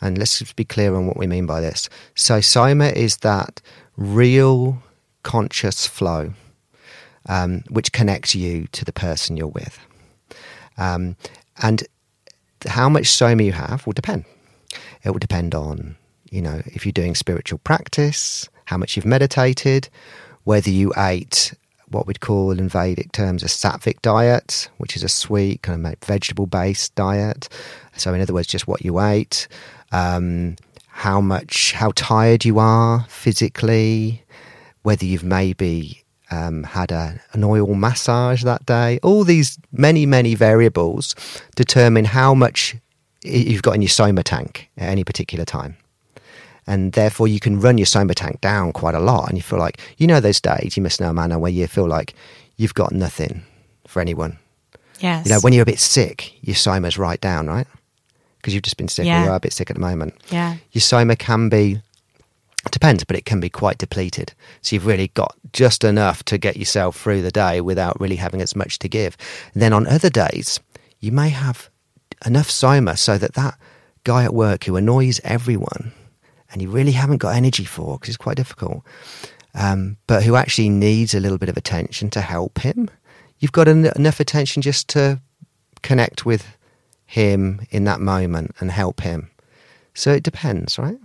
And 0.01 0.17
let's 0.17 0.39
just 0.39 0.55
be 0.55 0.65
clear 0.65 0.95
on 0.95 1.07
what 1.07 1.17
we 1.17 1.27
mean 1.27 1.45
by 1.45 1.61
this. 1.61 1.89
So, 2.15 2.41
soma 2.41 2.87
is 2.87 3.17
that 3.17 3.61
real 3.97 4.83
conscious 5.23 5.87
flow 5.87 6.33
um, 7.27 7.63
which 7.69 7.91
connects 7.91 8.35
you 8.35 8.67
to 8.71 8.85
the 8.85 8.93
person 8.93 9.37
you're 9.37 9.47
with. 9.47 9.79
Um, 10.77 11.15
and 11.61 11.83
how 12.67 12.89
much 12.89 13.07
soma 13.07 13.43
you 13.43 13.51
have 13.53 13.85
will 13.85 13.93
depend. 13.93 14.25
It 15.03 15.11
will 15.11 15.19
depend 15.19 15.55
on, 15.55 15.95
you 16.29 16.41
know, 16.41 16.61
if 16.65 16.85
you're 16.85 16.93
doing 16.93 17.15
spiritual 17.15 17.59
practice, 17.59 18.49
how 18.65 18.77
much 18.77 18.95
you've 18.95 19.05
meditated, 19.05 19.89
whether 20.43 20.69
you 20.69 20.93
ate 20.97 21.53
what 21.89 22.07
we'd 22.07 22.19
call 22.19 22.51
in 22.51 22.67
Vedic 22.67 23.11
terms 23.11 23.43
a 23.43 23.45
sattvic 23.45 24.01
diet, 24.01 24.69
which 24.77 24.95
is 24.95 25.03
a 25.03 25.09
sweet, 25.09 25.61
kind 25.61 25.85
of 25.85 25.95
vegetable 26.03 26.47
based 26.47 26.95
diet. 26.95 27.47
So, 27.97 28.13
in 28.13 28.21
other 28.21 28.33
words, 28.33 28.47
just 28.47 28.67
what 28.67 28.83
you 28.83 28.99
ate, 28.99 29.47
um, 29.91 30.55
how 30.87 31.21
much, 31.21 31.73
how 31.73 31.91
tired 31.95 32.45
you 32.45 32.59
are 32.59 33.05
physically, 33.09 34.23
whether 34.83 35.05
you've 35.05 35.23
maybe 35.23 36.03
um, 36.31 36.63
had 36.63 36.91
a, 36.91 37.19
an 37.33 37.43
oil 37.43 37.73
massage 37.75 38.43
that 38.43 38.65
day. 38.65 38.99
All 39.03 39.23
these 39.23 39.57
many, 39.71 40.05
many 40.05 40.35
variables 40.35 41.15
determine 41.55 42.05
how 42.05 42.33
much 42.33 42.75
you've 43.23 43.61
got 43.61 43.75
in 43.75 43.81
your 43.81 43.89
soma 43.89 44.23
tank 44.23 44.69
at 44.77 44.89
any 44.89 45.03
particular 45.03 45.45
time. 45.45 45.77
And 46.67 46.93
therefore, 46.93 47.27
you 47.27 47.39
can 47.39 47.59
run 47.59 47.77
your 47.77 47.85
soma 47.85 48.15
tank 48.15 48.41
down 48.41 48.71
quite 48.71 48.95
a 48.95 48.99
lot. 48.99 49.29
And 49.29 49.37
you 49.37 49.43
feel 49.43 49.59
like, 49.59 49.79
you 49.97 50.07
know, 50.07 50.19
those 50.19 50.41
days, 50.41 50.75
you 50.75 50.81
must 50.81 50.99
know, 50.99 51.13
Manna, 51.13 51.37
where 51.37 51.51
you 51.51 51.67
feel 51.67 51.87
like 51.87 52.15
you've 52.57 52.73
got 52.73 52.91
nothing 52.91 53.43
for 53.87 54.01
anyone. 54.01 54.39
Yes. 54.99 55.25
You 55.25 55.33
know, 55.33 55.39
when 55.41 55.53
you're 55.53 55.63
a 55.63 55.65
bit 55.65 55.79
sick, 55.79 56.33
your 56.41 56.55
soma's 56.55 56.97
right 56.97 57.21
down, 57.21 57.47
right? 57.47 57.67
Because 58.45 58.53
you've 58.53 58.61
just 58.61 58.77
been 58.77 58.87
sick 58.87 59.07
Yeah. 59.07 59.21
or 59.21 59.25
you 59.25 59.31
are 59.31 59.37
a 59.37 59.39
bit 59.39 59.53
sick 59.53 59.71
at 59.71 59.75
the 59.75 59.81
moment. 59.81 60.13
Yeah. 60.29 60.57
Your 60.71 60.81
soma 60.83 61.15
can 61.15 61.49
be, 61.49 61.81
depends, 62.69 63.03
but 63.03 63.17
it 63.17 63.25
can 63.25 63.39
be 63.39 63.49
quite 63.49 63.79
depleted. 63.79 64.33
So 64.61 64.75
you've 64.75 64.85
really 64.85 65.07
got 65.15 65.35
just 65.51 65.83
enough 65.83 66.21
to 66.25 66.37
get 66.37 66.55
yourself 66.55 66.95
through 66.95 67.23
the 67.23 67.31
day 67.31 67.59
without 67.59 67.99
really 67.99 68.17
having 68.17 68.43
as 68.43 68.55
much 68.55 68.77
to 68.79 68.87
give. 68.87 69.17
And 69.55 69.63
then 69.63 69.73
on 69.73 69.87
other 69.87 70.11
days, 70.11 70.59
you 70.99 71.11
may 71.11 71.29
have 71.29 71.71
enough 72.23 72.51
soma 72.51 72.97
so 72.97 73.17
that 73.17 73.33
that 73.33 73.57
guy 74.03 74.23
at 74.23 74.33
work 74.35 74.65
who 74.65 74.75
annoys 74.75 75.19
everyone 75.23 75.91
and 76.51 76.61
you 76.61 76.69
really 76.69 76.91
haven't 76.91 77.17
got 77.17 77.35
energy 77.35 77.65
for 77.65 77.95
because 77.97 78.09
it's 78.09 78.17
quite 78.17 78.37
difficult, 78.37 78.83
um, 79.55 79.97
but 80.05 80.21
who 80.21 80.35
actually 80.35 80.69
needs 80.69 81.15
a 81.15 81.19
little 81.19 81.39
bit 81.39 81.49
of 81.49 81.57
attention 81.57 82.11
to 82.11 82.21
help 82.21 82.59
him, 82.59 82.91
you've 83.39 83.51
got 83.53 83.67
en- 83.67 83.91
enough 83.95 84.19
attention 84.19 84.61
just 84.61 84.87
to 84.89 85.19
connect 85.81 86.27
with 86.27 86.45
him 87.05 87.61
in 87.69 87.83
that 87.85 87.99
moment 87.99 88.55
and 88.59 88.71
help 88.71 89.01
him. 89.01 89.29
So 89.93 90.11
it 90.11 90.23
depends, 90.23 90.77
right? 90.77 90.97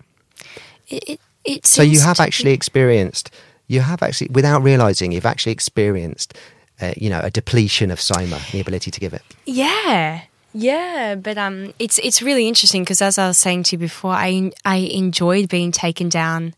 It, 0.89 1.05
it, 1.09 1.21
it 1.45 1.67
So 1.67 1.83
you 1.83 2.01
have 2.01 2.21
actually 2.21 2.53
experienced, 2.53 3.31
you 3.69 3.81
have 3.81 4.03
actually, 4.03 4.29
without 4.33 4.63
realizing, 4.63 5.13
you've 5.13 5.27
actually 5.27 5.53
experienced, 5.53 6.37
uh, 6.81 6.93
you 6.97 7.09
know, 7.11 7.21
a 7.23 7.31
depletion 7.31 7.91
of 7.91 8.01
soma, 8.01 8.41
the 8.53 8.61
ability 8.61 8.91
to 8.91 9.01
give 9.01 9.15
it. 9.15 9.23
Yeah. 9.47 10.23
Yeah, 10.53 11.15
but 11.15 11.39
um, 11.39 11.73
it's 11.79 11.99
it's 11.99 12.21
really 12.23 12.49
interesting 12.49 12.83
because 12.83 13.01
as 13.01 13.19
I 13.19 13.29
was 13.29 13.39
saying 13.39 13.63
to 13.65 13.77
you 13.77 13.79
before, 13.79 14.11
I 14.11 14.51
I 14.65 14.79
enjoyed 14.79 15.49
being 15.49 15.71
taken 15.71 16.09
down 16.09 16.55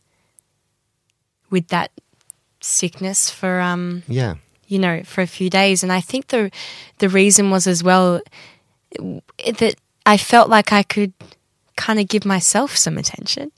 with 1.51 1.69
that 1.69 1.91
sickness 2.61 3.29
for 3.29 3.61
um 3.61 4.03
Yeah. 4.09 4.37
you 4.67 4.79
know 4.79 5.03
for 5.05 5.21
a 5.21 5.27
few 5.27 5.51
days, 5.51 5.83
and 5.83 5.93
I 5.93 6.01
think 6.01 6.29
the 6.29 6.51
the 6.99 7.11
reason 7.11 7.51
was 7.51 7.67
as 7.67 7.85
well 7.85 8.23
that 8.99 9.75
I 10.07 10.17
felt 10.17 10.49
like 10.49 10.73
I 10.73 10.83
could 10.83 11.13
kind 11.77 11.99
of 11.99 12.07
give 12.09 12.25
myself 12.25 12.77
some 12.77 12.99
attention, 12.99 13.51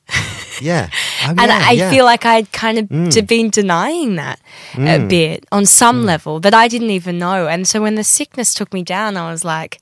Yeah. 0.60 0.88
Oh, 1.26 1.30
and 1.30 1.40
I 1.40 1.72
yeah. 1.72 1.88
Mm. 1.88 1.90
feel 1.90 2.04
like 2.04 2.24
I'd 2.26 2.52
kind 2.52 2.78
of 2.78 2.88
de- 3.10 3.22
been 3.22 3.50
denying 3.50 4.16
that 4.16 4.38
a 4.76 4.98
bit 5.06 5.44
on 5.50 5.64
some 5.66 6.04
level 6.04 6.38
that 6.40 6.52
I 6.54 6.68
didn't 6.68 6.90
even 6.90 7.18
know, 7.18 7.48
and 7.48 7.66
so 7.66 7.80
when 7.82 7.94
the 7.96 8.04
sickness 8.04 8.54
took 8.54 8.72
me 8.72 8.82
down, 8.82 9.16
I 9.16 9.30
was 9.30 9.44
like 9.44 9.80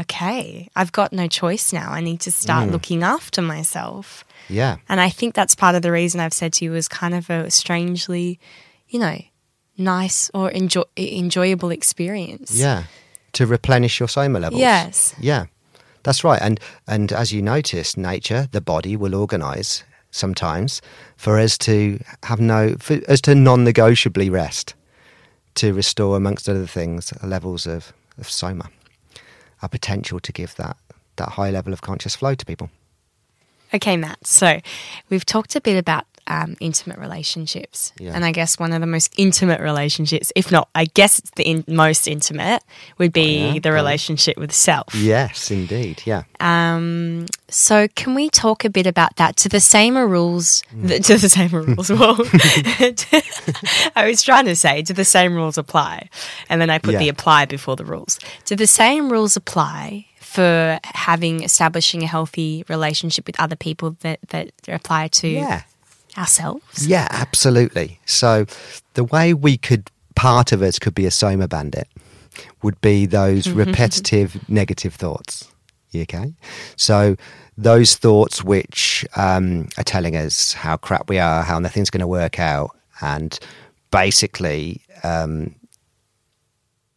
okay, 0.00 0.70
I've 0.74 0.90
got 0.90 1.12
no 1.12 1.28
choice 1.28 1.70
now. 1.70 1.92
I 1.92 2.00
need 2.00 2.20
to 2.20 2.32
start 2.32 2.66
Mm. 2.68 2.72
looking 2.72 3.02
after 3.02 3.42
myself. 3.42 4.24
Yeah. 4.48 4.78
And 4.88 5.00
I 5.02 5.10
think 5.10 5.34
that's 5.34 5.54
part 5.54 5.74
of 5.76 5.82
the 5.82 5.92
reason 5.92 6.18
I've 6.18 6.32
said 6.32 6.54
to 6.54 6.64
you 6.64 6.70
was 6.72 6.88
kind 6.88 7.14
of 7.14 7.28
a 7.28 7.50
strangely, 7.50 8.40
you 8.88 8.98
know, 8.98 9.20
nice 9.76 10.30
or 10.32 10.50
enjoy- 10.50 10.88
enjoyable 10.96 11.70
experience. 11.70 12.54
Yeah. 12.58 12.84
To 13.34 13.46
replenish 13.46 13.98
your 13.98 14.08
soma 14.08 14.38
levels. 14.40 14.60
Yes. 14.60 15.14
Yeah. 15.18 15.46
That's 16.02 16.24
right. 16.24 16.40
And 16.42 16.60
and 16.86 17.12
as 17.12 17.32
you 17.32 17.42
notice, 17.42 17.96
nature, 17.96 18.48
the 18.50 18.60
body 18.60 18.96
will 18.96 19.14
organize 19.14 19.84
sometimes 20.10 20.82
for 21.16 21.38
us 21.38 21.56
to 21.58 21.98
have 22.24 22.40
no 22.40 22.74
for 22.78 23.00
us 23.08 23.20
to 23.22 23.34
non-negotiably 23.34 24.28
rest 24.28 24.74
to 25.54 25.72
restore 25.72 26.16
amongst 26.16 26.48
other 26.48 26.66
things 26.66 27.12
levels 27.22 27.66
of, 27.66 27.92
of 28.18 28.28
soma. 28.28 28.70
Our 29.62 29.68
potential 29.68 30.20
to 30.20 30.32
give 30.32 30.54
that 30.56 30.76
that 31.16 31.30
high 31.30 31.50
level 31.50 31.72
of 31.72 31.82
conscious 31.82 32.16
flow 32.16 32.34
to 32.34 32.44
people. 32.44 32.70
Okay, 33.74 33.96
Matt. 33.96 34.26
So 34.26 34.60
we've 35.08 35.24
talked 35.24 35.56
a 35.56 35.60
bit 35.60 35.78
about 35.78 36.06
um, 36.26 36.56
intimate 36.60 36.98
relationships. 36.98 37.92
Yeah. 37.98 38.12
And 38.14 38.24
I 38.24 38.32
guess 38.32 38.58
one 38.58 38.72
of 38.72 38.80
the 38.80 38.86
most 38.86 39.12
intimate 39.18 39.60
relationships, 39.60 40.32
if 40.36 40.50
not, 40.52 40.68
I 40.74 40.84
guess 40.86 41.18
it's 41.18 41.30
the 41.32 41.42
in- 41.44 41.64
most 41.68 42.06
intimate, 42.08 42.62
would 42.98 43.12
be 43.12 43.42
Oh, 43.42 43.52
yeah? 43.54 43.60
the 43.60 43.72
relationship 43.72 44.36
with 44.38 44.52
self. 44.52 44.94
Yes, 44.94 45.50
indeed. 45.50 46.02
Yeah. 46.04 46.22
Um, 46.40 47.26
so 47.48 47.88
can 47.88 48.14
we 48.14 48.30
talk 48.30 48.64
a 48.64 48.70
bit 48.70 48.86
about 48.86 49.16
that? 49.16 49.36
To 49.38 49.48
the 49.48 49.60
same 49.60 49.96
rules, 49.96 50.62
Mm. 50.74 50.88
th- 50.88 51.06
to 51.08 51.18
the 51.18 51.28
same 51.28 51.50
rules. 51.50 51.90
Well, 52.02 52.16
I 53.96 54.06
was 54.08 54.22
trying 54.22 54.46
to 54.46 54.56
say, 54.56 54.82
do 54.82 54.92
the 54.94 55.04
same 55.04 55.34
rules 55.34 55.58
apply? 55.58 56.08
And 56.48 56.60
then 56.60 56.70
I 56.70 56.78
put 56.78 56.92
Yeah. 56.94 56.98
the 57.00 57.08
apply 57.08 57.46
before 57.46 57.76
the 57.76 57.84
rules. 57.84 58.18
Do 58.44 58.56
the 58.56 58.66
same 58.66 59.10
rules 59.10 59.36
apply 59.36 60.06
for 60.20 60.78
having 60.84 61.42
establishing 61.42 62.02
a 62.02 62.06
healthy 62.06 62.64
relationship 62.68 63.26
with 63.26 63.38
other 63.38 63.56
people 63.56 63.96
that 64.00 64.18
that 64.28 64.50
apply 64.68 65.08
to 65.08 65.28
Yeah. 65.28 65.62
Ourselves? 66.16 66.86
Yeah, 66.86 67.08
absolutely. 67.10 68.00
So 68.06 68.46
the 68.94 69.04
way 69.04 69.34
we 69.34 69.56
could 69.56 69.90
part 70.14 70.52
of 70.52 70.62
us 70.62 70.78
could 70.78 70.94
be 70.94 71.06
a 71.06 71.10
soma 71.10 71.48
bandit 71.48 71.88
would 72.62 72.80
be 72.80 73.06
those 73.06 73.48
repetitive 73.50 74.48
negative 74.48 74.94
thoughts. 74.94 75.50
Okay? 75.94 76.34
So 76.76 77.16
those 77.58 77.96
thoughts 77.96 78.42
which 78.42 79.04
um, 79.16 79.68
are 79.76 79.84
telling 79.84 80.16
us 80.16 80.52
how 80.54 80.76
crap 80.76 81.08
we 81.08 81.18
are, 81.18 81.42
how 81.42 81.58
nothing's 81.58 81.90
going 81.90 82.00
to 82.00 82.06
work 82.06 82.40
out, 82.40 82.70
and 83.00 83.38
basically 83.90 84.80
um, 85.02 85.54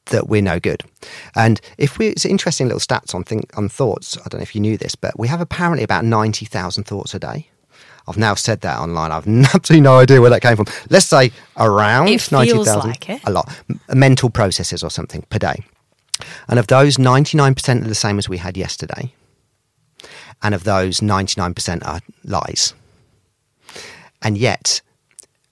that 0.05 0.29
we're 0.29 0.41
no 0.41 0.59
good. 0.59 0.83
And 1.35 1.59
if 1.77 1.97
we, 1.97 2.07
it's 2.07 2.25
interesting 2.25 2.67
little 2.67 2.79
stats 2.79 3.13
on 3.13 3.23
think, 3.23 3.55
on 3.57 3.67
thoughts. 3.67 4.17
I 4.17 4.29
don't 4.29 4.39
know 4.39 4.43
if 4.43 4.55
you 4.55 4.61
knew 4.61 4.77
this, 4.77 4.95
but 4.95 5.17
we 5.19 5.27
have 5.27 5.41
apparently 5.41 5.83
about 5.83 6.05
ninety 6.05 6.45
thousand 6.45 6.85
thoughts 6.85 7.13
a 7.13 7.19
day. 7.19 7.49
I've 8.07 8.17
now 8.17 8.35
said 8.35 8.61
that 8.61 8.77
online. 8.79 9.11
I've 9.11 9.27
absolutely 9.55 9.81
no 9.81 9.97
idea 9.97 10.21
where 10.21 10.29
that 10.29 10.41
came 10.41 10.55
from. 10.55 10.67
Let's 10.89 11.05
say 11.05 11.31
around 11.57 12.07
It 12.07 12.21
feels 12.21 12.31
ninety 12.31 12.63
thousand, 12.63 12.89
like 12.91 13.09
it. 13.09 13.21
a 13.25 13.31
lot, 13.31 13.49
mental 13.93 14.29
processes 14.29 14.83
or 14.83 14.89
something 14.89 15.23
per 15.29 15.39
day. 15.39 15.63
And 16.47 16.59
of 16.59 16.67
those, 16.67 16.99
ninety 16.99 17.37
nine 17.37 17.55
percent 17.55 17.83
are 17.83 17.87
the 17.89 17.95
same 17.95 18.17
as 18.17 18.29
we 18.29 18.37
had 18.37 18.57
yesterday. 18.57 19.13
And 20.43 20.53
of 20.53 20.63
those, 20.63 21.01
ninety 21.01 21.39
nine 21.39 21.53
percent 21.53 21.85
are 21.85 22.01
lies. 22.23 22.73
And 24.21 24.37
yet, 24.37 24.81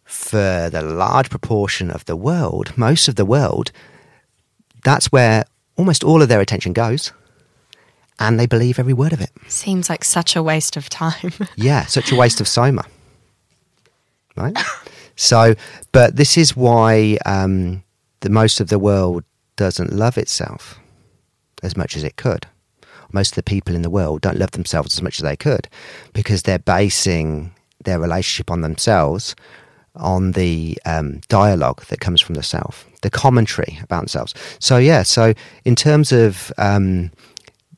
for 0.04 0.70
the 0.72 0.82
large 0.82 1.30
proportion 1.30 1.92
of 1.92 2.06
the 2.06 2.16
world, 2.16 2.78
most 2.78 3.08
of 3.08 3.16
the 3.16 3.26
world, 3.26 3.72
that's 4.84 5.12
where 5.12 5.46
almost 5.76 6.04
all 6.04 6.22
of 6.22 6.30
their 6.30 6.42
attention 6.42 6.74
goes. 6.74 7.12
And 8.20 8.40
they 8.40 8.46
believe 8.46 8.80
every 8.80 8.94
word 8.94 9.14
of 9.14 9.22
it. 9.22 9.32
Seems 9.48 9.90
like 9.90 10.04
such 10.04 10.36
a 10.36 10.44
waste 10.44 10.78
of 10.78 10.90
time. 10.90 11.34
Yeah, 11.56 11.86
such 11.86 12.12
a 12.12 12.16
waste 12.16 12.40
of 12.42 12.48
soma. 12.48 12.86
Right? 14.36 14.58
So, 15.16 15.56
but 15.92 16.16
this 16.16 16.38
is 16.38 16.56
why 16.56 17.18
um, 17.26 17.84
the 18.22 18.30
most 18.30 18.60
of 18.60 18.70
the 18.70 18.80
world 18.80 19.24
doesn't 19.56 19.94
love 19.94 20.18
itself 20.18 20.80
as 21.62 21.78
much 21.78 21.96
as 21.96 22.04
it 22.04 22.16
could. 22.16 22.48
Most 23.12 23.34
of 23.34 23.36
the 23.36 23.44
people 23.44 23.76
in 23.76 23.84
the 23.84 23.90
world 23.90 24.22
don't 24.22 24.40
love 24.40 24.52
themselves 24.52 24.98
as 24.98 25.02
much 25.02 25.20
as 25.20 25.24
they 25.24 25.36
could 25.36 25.68
because 26.14 26.44
they're 26.44 26.60
basing 26.60 27.54
their 27.84 28.00
relationship 28.00 28.50
on 28.50 28.62
themselves 28.62 29.36
on 29.96 30.32
the 30.32 30.80
um, 30.86 31.22
dialogue 31.28 31.86
that 31.86 32.00
comes 32.00 32.20
from 32.20 32.34
the 32.34 32.42
self, 32.42 32.88
the 33.04 33.12
commentary 33.12 33.78
about 33.84 34.00
themselves. 34.00 34.34
So, 34.58 34.78
yeah, 34.78 35.04
so 35.04 35.36
in 35.66 35.76
terms 35.76 36.12
of 36.12 36.52
um, 36.58 37.12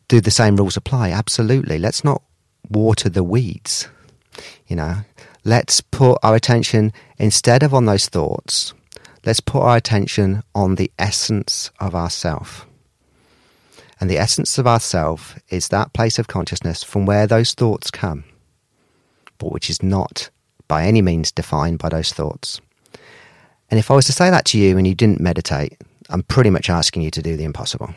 do 0.08 0.22
the 0.22 0.32
same 0.32 0.56
rules 0.56 0.78
apply? 0.78 1.10
Absolutely. 1.10 1.78
Let's 1.78 2.04
not 2.04 2.22
water 2.70 3.10
the 3.10 3.24
weeds. 3.24 3.88
You 4.68 4.76
know, 4.76 4.98
let's 5.44 5.82
put 5.82 6.18
our 6.24 6.36
attention 6.36 6.92
instead 7.18 7.64
of 7.64 7.74
on 7.74 7.86
those 7.86 8.08
thoughts. 8.08 8.74
Let's 9.26 9.40
put 9.40 9.62
our 9.62 9.78
attention 9.78 10.44
on 10.54 10.76
the 10.76 10.92
essence 11.00 11.72
of 11.80 11.96
ourself. 11.96 12.68
And 14.00 14.10
the 14.10 14.18
essence 14.18 14.58
of 14.58 14.68
ourself 14.68 15.40
is 15.50 15.70
that 15.70 15.94
place 15.94 16.20
of 16.20 16.28
consciousness 16.28 16.84
from 16.84 17.06
where 17.06 17.26
those 17.26 17.54
thoughts 17.54 17.90
come, 17.90 18.26
but 19.38 19.52
which 19.52 19.70
is 19.70 19.82
not 19.82 20.30
by 20.68 20.86
any 20.86 21.02
means 21.02 21.32
defined 21.32 21.80
by 21.80 21.90
those 21.90 22.12
thoughts. 22.12 22.60
And 23.72 23.80
if 23.80 23.90
I 23.90 23.96
was 23.96 24.06
to 24.06 24.14
say 24.14 24.30
that 24.30 24.46
to 24.46 24.60
you 24.60 24.78
and 24.78 24.86
you 24.86 24.94
didn't 24.94 25.22
meditate, 25.22 25.78
I'm 26.10 26.24
pretty 26.24 26.50
much 26.50 26.70
asking 26.70 27.02
you 27.02 27.12
to 27.12 27.22
do 27.22 27.36
the 27.36 27.46
impossible. 27.46 27.96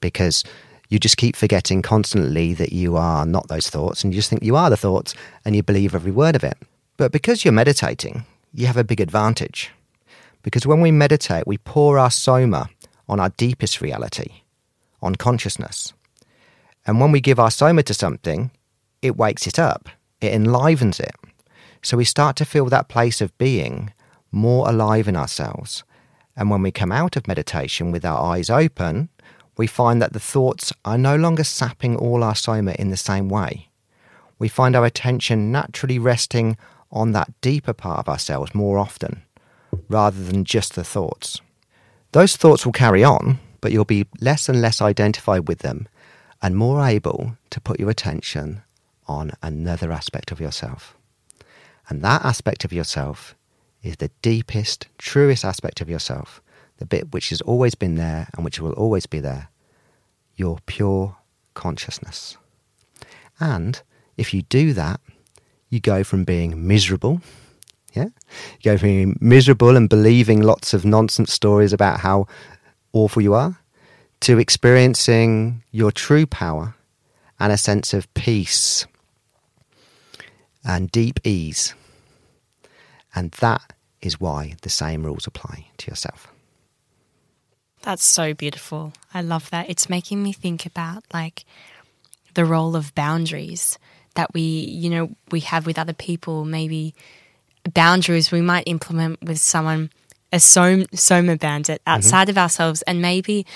Because 0.00 0.42
you 0.88 0.98
just 0.98 1.16
keep 1.16 1.36
forgetting 1.36 1.82
constantly 1.82 2.54
that 2.54 2.72
you 2.72 2.96
are 2.96 3.26
not 3.26 3.48
those 3.48 3.68
thoughts 3.68 4.04
and 4.04 4.12
you 4.12 4.18
just 4.18 4.30
think 4.30 4.42
you 4.42 4.56
are 4.56 4.70
the 4.70 4.76
thoughts 4.76 5.14
and 5.44 5.54
you 5.54 5.62
believe 5.62 5.94
every 5.94 6.12
word 6.12 6.36
of 6.36 6.44
it. 6.44 6.56
But 6.96 7.12
because 7.12 7.44
you're 7.44 7.52
meditating, 7.52 8.24
you 8.54 8.66
have 8.66 8.76
a 8.76 8.84
big 8.84 9.00
advantage 9.00 9.70
Because 10.42 10.66
when 10.66 10.80
we 10.80 10.90
meditate, 10.90 11.46
we 11.46 11.58
pour 11.58 11.98
our 11.98 12.10
soma 12.10 12.70
on 13.08 13.20
our 13.20 13.30
deepest 13.30 13.80
reality, 13.80 14.42
on 15.02 15.14
consciousness. 15.16 15.92
And 16.86 17.00
when 17.00 17.12
we 17.12 17.20
give 17.20 17.38
our 17.38 17.50
soma 17.50 17.82
to 17.82 17.94
something, 17.94 18.50
it 19.02 19.16
wakes 19.16 19.46
it 19.46 19.58
up, 19.58 19.88
it 20.20 20.32
enlivens 20.32 21.00
it. 21.00 21.14
So 21.82 21.96
we 21.96 22.04
start 22.04 22.36
to 22.36 22.44
feel 22.44 22.66
that 22.66 22.88
place 22.88 23.20
of 23.20 23.36
being 23.38 23.92
more 24.32 24.68
alive 24.68 25.08
in 25.08 25.16
ourselves. 25.16 25.84
And 26.36 26.50
when 26.50 26.62
we 26.62 26.70
come 26.70 26.92
out 26.92 27.16
of 27.16 27.28
meditation 27.28 27.92
with 27.92 28.04
our 28.04 28.20
eyes 28.34 28.50
open, 28.50 29.08
we 29.58 29.66
find 29.66 30.00
that 30.00 30.14
the 30.14 30.20
thoughts 30.20 30.72
are 30.86 30.96
no 30.96 31.16
longer 31.16 31.44
sapping 31.44 31.96
all 31.96 32.24
our 32.24 32.34
soma 32.34 32.72
in 32.78 32.88
the 32.88 32.96
same 32.96 33.28
way. 33.28 33.68
We 34.38 34.48
find 34.48 34.74
our 34.74 34.86
attention 34.86 35.52
naturally 35.52 35.98
resting 35.98 36.56
on 36.90 37.12
that 37.12 37.38
deeper 37.40 37.74
part 37.74 37.98
of 37.98 38.08
ourselves 38.08 38.54
more 38.54 38.78
often, 38.78 39.22
rather 39.88 40.22
than 40.22 40.44
just 40.44 40.74
the 40.74 40.84
thoughts. 40.84 41.42
Those 42.12 42.36
thoughts 42.36 42.64
will 42.64 42.72
carry 42.72 43.04
on, 43.04 43.40
but 43.60 43.72
you'll 43.72 43.84
be 43.84 44.06
less 44.20 44.48
and 44.48 44.62
less 44.62 44.80
identified 44.80 45.48
with 45.48 45.58
them 45.58 45.88
and 46.40 46.56
more 46.56 46.86
able 46.86 47.36
to 47.50 47.60
put 47.60 47.80
your 47.80 47.90
attention 47.90 48.62
on 49.08 49.32
another 49.42 49.90
aspect 49.90 50.30
of 50.30 50.40
yourself. 50.40 50.96
And 51.88 52.00
that 52.02 52.24
aspect 52.24 52.64
of 52.64 52.72
yourself 52.72 53.34
is 53.82 53.96
the 53.96 54.10
deepest, 54.22 54.86
truest 54.98 55.44
aspect 55.44 55.80
of 55.80 55.90
yourself, 55.90 56.40
the 56.78 56.86
bit 56.86 57.12
which 57.12 57.30
has 57.30 57.40
always 57.42 57.74
been 57.74 57.96
there 57.96 58.28
and 58.34 58.44
which 58.44 58.60
will 58.60 58.72
always 58.72 59.06
be 59.06 59.20
there 59.20 59.48
your 60.36 60.58
pure 60.66 61.16
consciousness. 61.54 62.36
And 63.40 63.82
if 64.16 64.32
you 64.32 64.42
do 64.42 64.72
that, 64.72 65.00
you 65.68 65.80
go 65.80 66.02
from 66.04 66.24
being 66.24 66.66
miserable, 66.66 67.20
yeah, 67.92 68.04
you 68.04 68.62
go 68.64 68.78
from 68.78 68.88
being 68.88 69.18
miserable 69.20 69.76
and 69.76 69.88
believing 69.88 70.40
lots 70.40 70.72
of 70.72 70.84
nonsense 70.84 71.32
stories 71.32 71.72
about 71.72 72.00
how 72.00 72.26
awful 72.92 73.20
you 73.20 73.34
are, 73.34 73.58
to 74.20 74.38
experiencing 74.38 75.62
your 75.70 75.92
true 75.92 76.26
power 76.26 76.74
and 77.38 77.52
a 77.52 77.56
sense 77.58 77.92
of 77.92 78.12
peace 78.14 78.86
and 80.64 80.90
deep 80.90 81.20
ease. 81.24 81.74
And 83.14 83.32
that 83.32 83.72
is 84.00 84.20
why 84.20 84.54
the 84.62 84.70
same 84.70 85.04
rules 85.04 85.26
apply 85.26 85.66
to 85.78 85.90
yourself. 85.90 86.32
That's 87.88 88.04
so 88.04 88.34
beautiful. 88.34 88.92
I 89.14 89.22
love 89.22 89.48
that. 89.48 89.70
It's 89.70 89.88
making 89.88 90.22
me 90.22 90.34
think 90.34 90.66
about 90.66 91.04
like 91.10 91.46
the 92.34 92.44
role 92.44 92.76
of 92.76 92.94
boundaries 92.94 93.78
that 94.14 94.34
we, 94.34 94.42
you 94.42 94.90
know, 94.90 95.16
we 95.30 95.40
have 95.40 95.64
with 95.64 95.78
other 95.78 95.94
people. 95.94 96.44
Maybe 96.44 96.94
boundaries 97.72 98.30
we 98.30 98.42
might 98.42 98.64
implement 98.66 99.22
with 99.22 99.40
someone, 99.40 99.88
a 100.34 100.38
soma, 100.38 100.84
soma 100.92 101.36
bandit 101.36 101.80
outside 101.86 102.24
mm-hmm. 102.24 102.32
of 102.32 102.36
ourselves, 102.36 102.82
and 102.82 103.00
maybe 103.00 103.46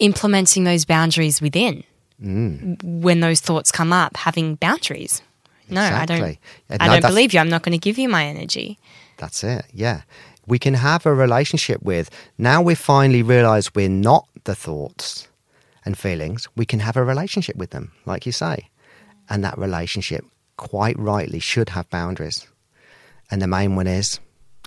implementing 0.00 0.64
those 0.64 0.84
boundaries 0.84 1.40
within. 1.40 1.84
Mm. 2.20 2.82
When 2.82 3.20
those 3.20 3.40
thoughts 3.40 3.70
come 3.70 3.92
up, 3.92 4.16
having 4.16 4.56
boundaries. 4.56 5.22
No, 5.70 5.80
exactly. 5.80 6.14
I 6.16 6.18
don't. 6.18 6.40
Yeah, 6.70 6.76
I 6.80 6.88
don't 6.88 7.08
believe 7.08 7.32
you. 7.32 7.38
I'm 7.38 7.48
not 7.48 7.62
going 7.62 7.70
to 7.70 7.78
give 7.78 7.98
you 7.98 8.08
my 8.08 8.24
energy. 8.24 8.80
That's 9.18 9.44
it. 9.44 9.64
Yeah. 9.72 10.00
We 10.46 10.58
can 10.58 10.74
have 10.74 11.06
a 11.06 11.14
relationship 11.14 11.82
with. 11.82 12.10
Now 12.38 12.62
we 12.62 12.74
finally 12.74 13.22
realize 13.22 13.74
we're 13.74 13.88
not 13.88 14.28
the 14.44 14.54
thoughts 14.54 15.28
and 15.84 15.96
feelings. 15.96 16.48
We 16.56 16.66
can 16.66 16.80
have 16.80 16.96
a 16.96 17.04
relationship 17.04 17.56
with 17.56 17.70
them, 17.70 17.92
like 18.06 18.26
you 18.26 18.32
say. 18.32 18.68
And 19.28 19.42
that 19.44 19.58
relationship, 19.58 20.24
quite 20.56 20.98
rightly, 20.98 21.40
should 21.40 21.70
have 21.70 21.88
boundaries. 21.90 22.46
And 23.30 23.40
the 23.40 23.46
main 23.46 23.74
one 23.76 23.86
is 23.86 24.20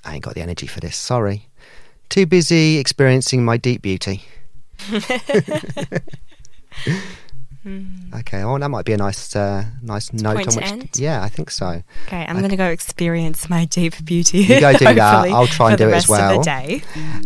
I 0.03 0.15
ain't 0.15 0.23
got 0.23 0.35
the 0.35 0.41
energy 0.41 0.67
for 0.67 0.79
this. 0.79 0.95
Sorry. 0.95 1.47
Too 2.09 2.25
busy 2.25 2.77
experiencing 2.77 3.43
my 3.45 3.57
deep 3.57 3.81
beauty. 3.81 4.23
Mm. 7.67 8.19
Okay, 8.19 8.43
oh, 8.43 8.57
that 8.57 8.69
might 8.69 8.85
be 8.85 8.93
a 8.93 8.97
nice, 8.97 9.35
uh, 9.35 9.65
nice 9.81 10.13
note 10.13 10.35
Point 10.37 10.47
on 10.49 10.55
which. 10.55 10.65
End? 10.71 10.89
Yeah, 10.95 11.21
I 11.21 11.27
think 11.27 11.51
so. 11.51 11.83
Okay, 12.07 12.25
I'm 12.25 12.37
going 12.37 12.49
to 12.49 12.55
go 12.55 12.69
experience 12.69 13.49
my 13.49 13.65
deep 13.65 13.93
beauty. 14.05 14.39
You 14.39 14.61
go 14.61 14.71
do 14.77 14.85
that. 14.85 15.27
I'll 15.27 15.47
try 15.47 15.71
and 15.71 15.77
do 15.77 15.89
it 15.89 15.93
as 15.93 16.07
well. 16.07 16.41
day. 16.41 16.81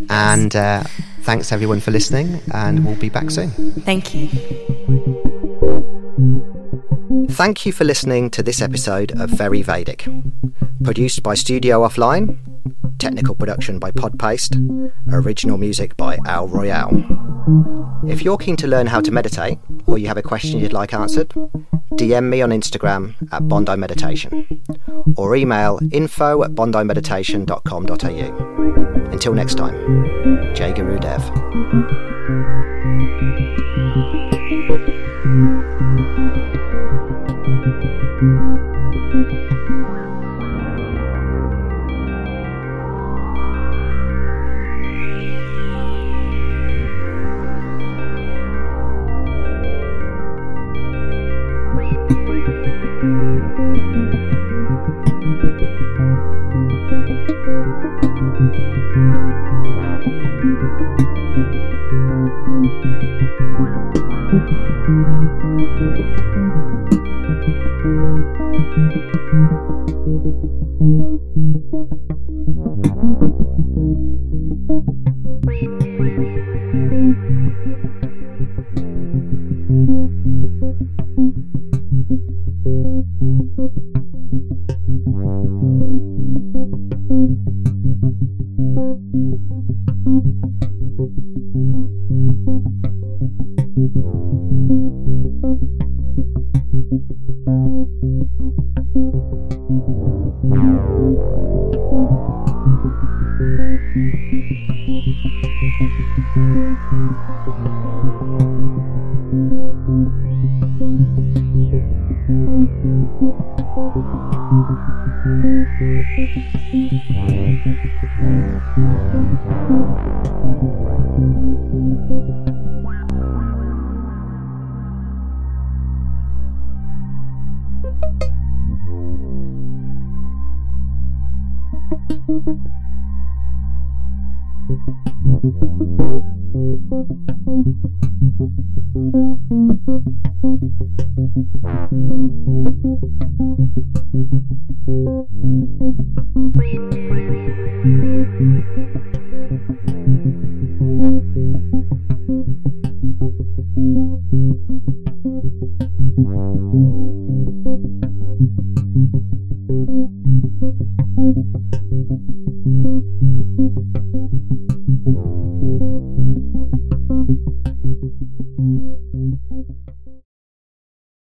And 0.09 0.55
uh, 0.55 0.83
thanks 1.21 1.51
everyone 1.51 1.79
for 1.79 1.91
listening, 1.91 2.41
and 2.53 2.83
we'll 2.83 2.95
be 2.95 3.09
back 3.09 3.29
soon. 3.29 3.51
Thank 3.81 4.15
you. 4.15 4.29
Thank 7.41 7.65
you 7.65 7.71
for 7.71 7.85
listening 7.85 8.29
to 8.37 8.43
this 8.43 8.61
episode 8.61 9.19
of 9.19 9.31
Very 9.31 9.63
Vedic, 9.63 10.07
produced 10.83 11.23
by 11.23 11.33
Studio 11.33 11.79
Offline, 11.79 12.37
technical 12.99 13.33
production 13.33 13.79
by 13.79 13.89
Podpaste, 13.89 14.53
original 15.11 15.57
music 15.57 15.97
by 15.97 16.19
Al 16.27 16.47
Royale. 16.47 17.03
If 18.07 18.21
you're 18.21 18.37
keen 18.37 18.57
to 18.57 18.67
learn 18.67 18.85
how 18.85 19.01
to 19.01 19.09
meditate, 19.09 19.57
or 19.87 19.97
you 19.97 20.07
have 20.07 20.17
a 20.17 20.21
question 20.21 20.59
you'd 20.59 20.71
like 20.71 20.93
answered, 20.93 21.29
DM 21.93 22.29
me 22.29 22.43
on 22.43 22.51
Instagram 22.51 23.15
at 23.31 23.47
Bondi 23.47 23.75
Meditation, 23.75 24.61
or 25.17 25.35
email 25.35 25.79
info 25.91 26.43
at 26.43 26.51
bondimeditation.com.au. 26.51 29.11
Until 29.11 29.33
next 29.33 29.55
time, 29.55 30.53
Jai 30.53 30.73
Guru 30.73 30.99
Dev. 30.99 32.50